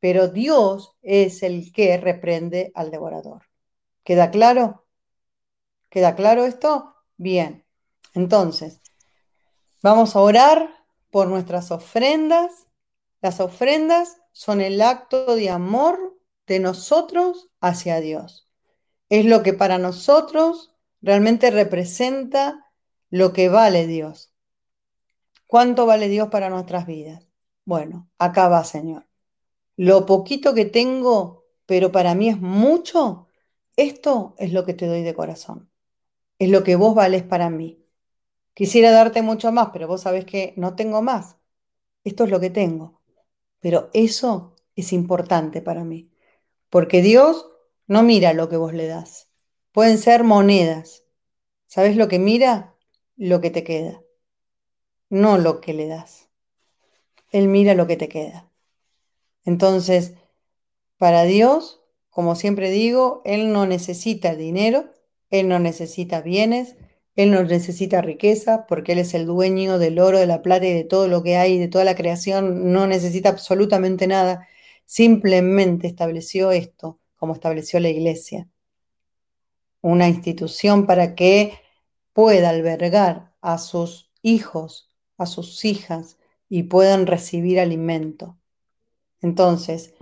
[0.00, 3.42] Pero Dios es el que reprende al devorador.
[4.04, 4.84] ¿Queda claro?
[5.88, 6.94] ¿Queda claro esto?
[7.16, 7.64] Bien.
[8.14, 8.80] Entonces,
[9.82, 10.70] vamos a orar
[11.10, 12.66] por nuestras ofrendas.
[13.20, 18.46] Las ofrendas son el acto de amor de nosotros hacia Dios.
[19.08, 22.70] Es lo que para nosotros realmente representa
[23.08, 24.34] lo que vale Dios.
[25.46, 27.26] ¿Cuánto vale Dios para nuestras vidas?
[27.64, 29.06] Bueno, acá va, Señor.
[29.74, 33.28] Lo poquito que tengo, pero para mí es mucho,
[33.74, 35.70] esto es lo que te doy de corazón.
[36.38, 37.82] Es lo que vos vales para mí.
[38.52, 41.38] Quisiera darte mucho más, pero vos sabés que no tengo más.
[42.04, 42.95] Esto es lo que tengo.
[43.66, 46.08] Pero eso es importante para mí,
[46.70, 47.48] porque Dios
[47.88, 49.28] no mira lo que vos le das.
[49.72, 51.02] Pueden ser monedas.
[51.66, 52.76] ¿Sabes lo que mira?
[53.16, 54.04] Lo que te queda,
[55.10, 56.28] no lo que le das.
[57.32, 58.48] Él mira lo que te queda.
[59.44, 60.14] Entonces,
[60.96, 64.92] para Dios, como siempre digo, Él no necesita dinero,
[65.28, 66.76] Él no necesita bienes,
[67.16, 70.72] Él no necesita riqueza, porque Él es el dueño del oro, de la plata y
[70.72, 74.46] de todo lo que hay, de toda la creación, no necesita absolutamente nada,
[74.84, 78.48] simplemente estableció esto como estableció la iglesia,
[79.80, 81.54] una institución para que
[82.12, 88.36] pueda albergar a sus hijos, a sus hijas y puedan recibir alimento.
[89.22, 89.94] Entonces,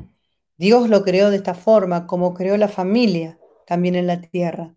[0.57, 4.75] Dios lo creó de esta forma, como creó la familia también en la tierra.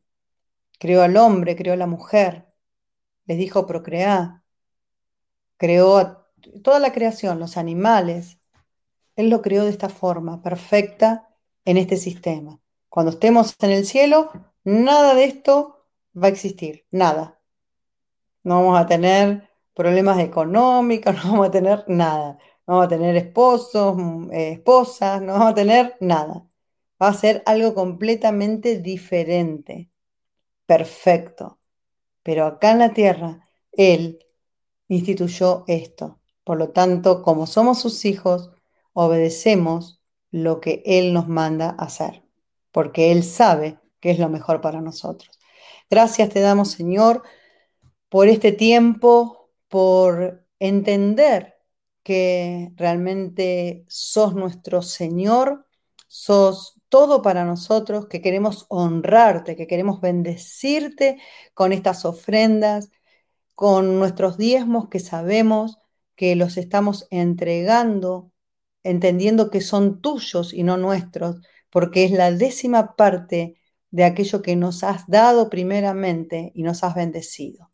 [0.77, 2.47] Creó al hombre, creó a la mujer,
[3.25, 4.41] les dijo procrear,
[5.57, 6.27] creó
[6.63, 8.39] toda la creación, los animales.
[9.15, 11.29] Él lo creó de esta forma, perfecta
[11.65, 12.59] en este sistema.
[12.89, 14.31] Cuando estemos en el cielo,
[14.63, 17.39] nada de esto va a existir, nada.
[18.43, 22.37] No vamos a tener problemas económicos, no vamos a tener nada.
[22.67, 26.47] No vamos a tener esposos, mm, eh, esposas, no vamos a tener nada.
[27.01, 29.91] Va a ser algo completamente diferente
[30.67, 31.59] perfecto.
[32.21, 34.19] Pero acá en la tierra, Él
[34.87, 36.19] instituyó esto.
[36.43, 38.51] Por lo tanto, como somos sus hijos,
[38.93, 42.23] obedecemos lo que Él nos manda hacer,
[42.71, 45.39] porque Él sabe que es lo mejor para nosotros.
[45.89, 47.23] Gracias te damos, Señor,
[48.09, 51.55] por este tiempo, por entender
[52.03, 55.65] que realmente sos nuestro Señor,
[56.07, 61.19] sos todo para nosotros, que queremos honrarte, que queremos bendecirte
[61.53, 62.89] con estas ofrendas,
[63.55, 65.77] con nuestros diezmos que sabemos
[66.15, 68.31] que los estamos entregando,
[68.83, 71.37] entendiendo que son tuyos y no nuestros,
[71.69, 73.57] porque es la décima parte
[73.91, 77.71] de aquello que nos has dado primeramente y nos has bendecido.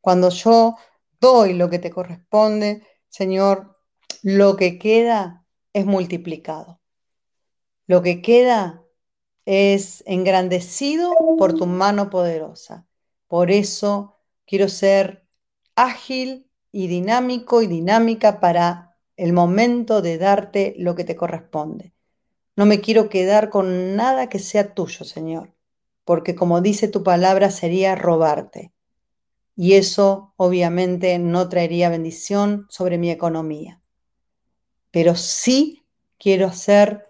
[0.00, 0.76] Cuando yo
[1.20, 3.76] doy lo que te corresponde, Señor,
[4.22, 6.80] lo que queda es multiplicado.
[7.86, 8.82] Lo que queda
[9.44, 12.86] es engrandecido por tu mano poderosa.
[13.28, 15.24] Por eso quiero ser
[15.76, 21.94] ágil y dinámico y dinámica para el momento de darte lo que te corresponde.
[22.56, 25.54] No me quiero quedar con nada que sea tuyo, Señor,
[26.04, 28.72] porque como dice tu palabra sería robarte.
[29.54, 33.80] Y eso obviamente no traería bendición sobre mi economía.
[34.90, 35.86] Pero sí
[36.18, 37.05] quiero hacer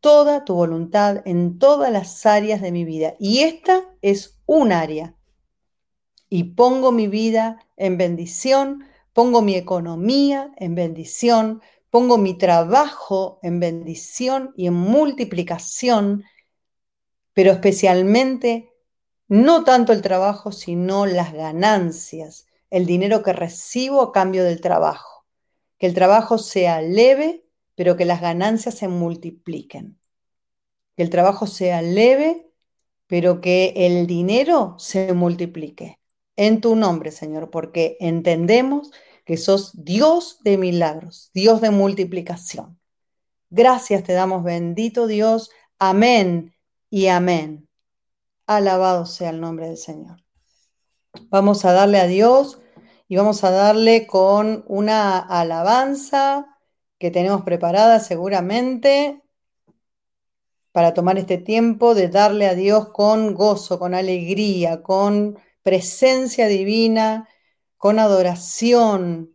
[0.00, 3.14] toda tu voluntad en todas las áreas de mi vida.
[3.18, 5.14] Y esta es un área.
[6.28, 13.60] Y pongo mi vida en bendición pongo mi economía en bendición, pongo mi trabajo en
[13.60, 16.24] bendición y en multiplicación,
[17.34, 18.72] pero especialmente
[19.28, 25.26] no tanto el trabajo, sino las ganancias, el dinero que recibo a cambio del trabajo.
[25.78, 27.44] Que el trabajo sea leve,
[27.80, 29.98] pero que las ganancias se multipliquen.
[30.98, 32.52] Que el trabajo sea leve,
[33.06, 35.98] pero que el dinero se multiplique.
[36.36, 38.90] En tu nombre, Señor, porque entendemos
[39.24, 42.78] que sos Dios de milagros, Dios de multiplicación.
[43.48, 45.50] Gracias te damos, bendito Dios.
[45.78, 46.54] Amén
[46.90, 47.66] y amén.
[48.46, 50.22] Alabado sea el nombre del Señor.
[51.30, 52.60] Vamos a darle a Dios
[53.08, 56.58] y vamos a darle con una alabanza
[57.00, 59.20] que tenemos preparada seguramente
[60.70, 67.28] para tomar este tiempo de darle a Dios con gozo, con alegría, con presencia divina
[67.80, 69.34] con adoración,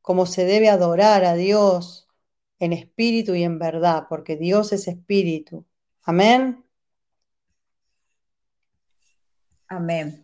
[0.00, 2.08] como se debe adorar a Dios
[2.58, 5.66] en espíritu y en verdad, porque Dios es espíritu.
[6.02, 6.64] Amén.
[9.68, 10.21] Amén.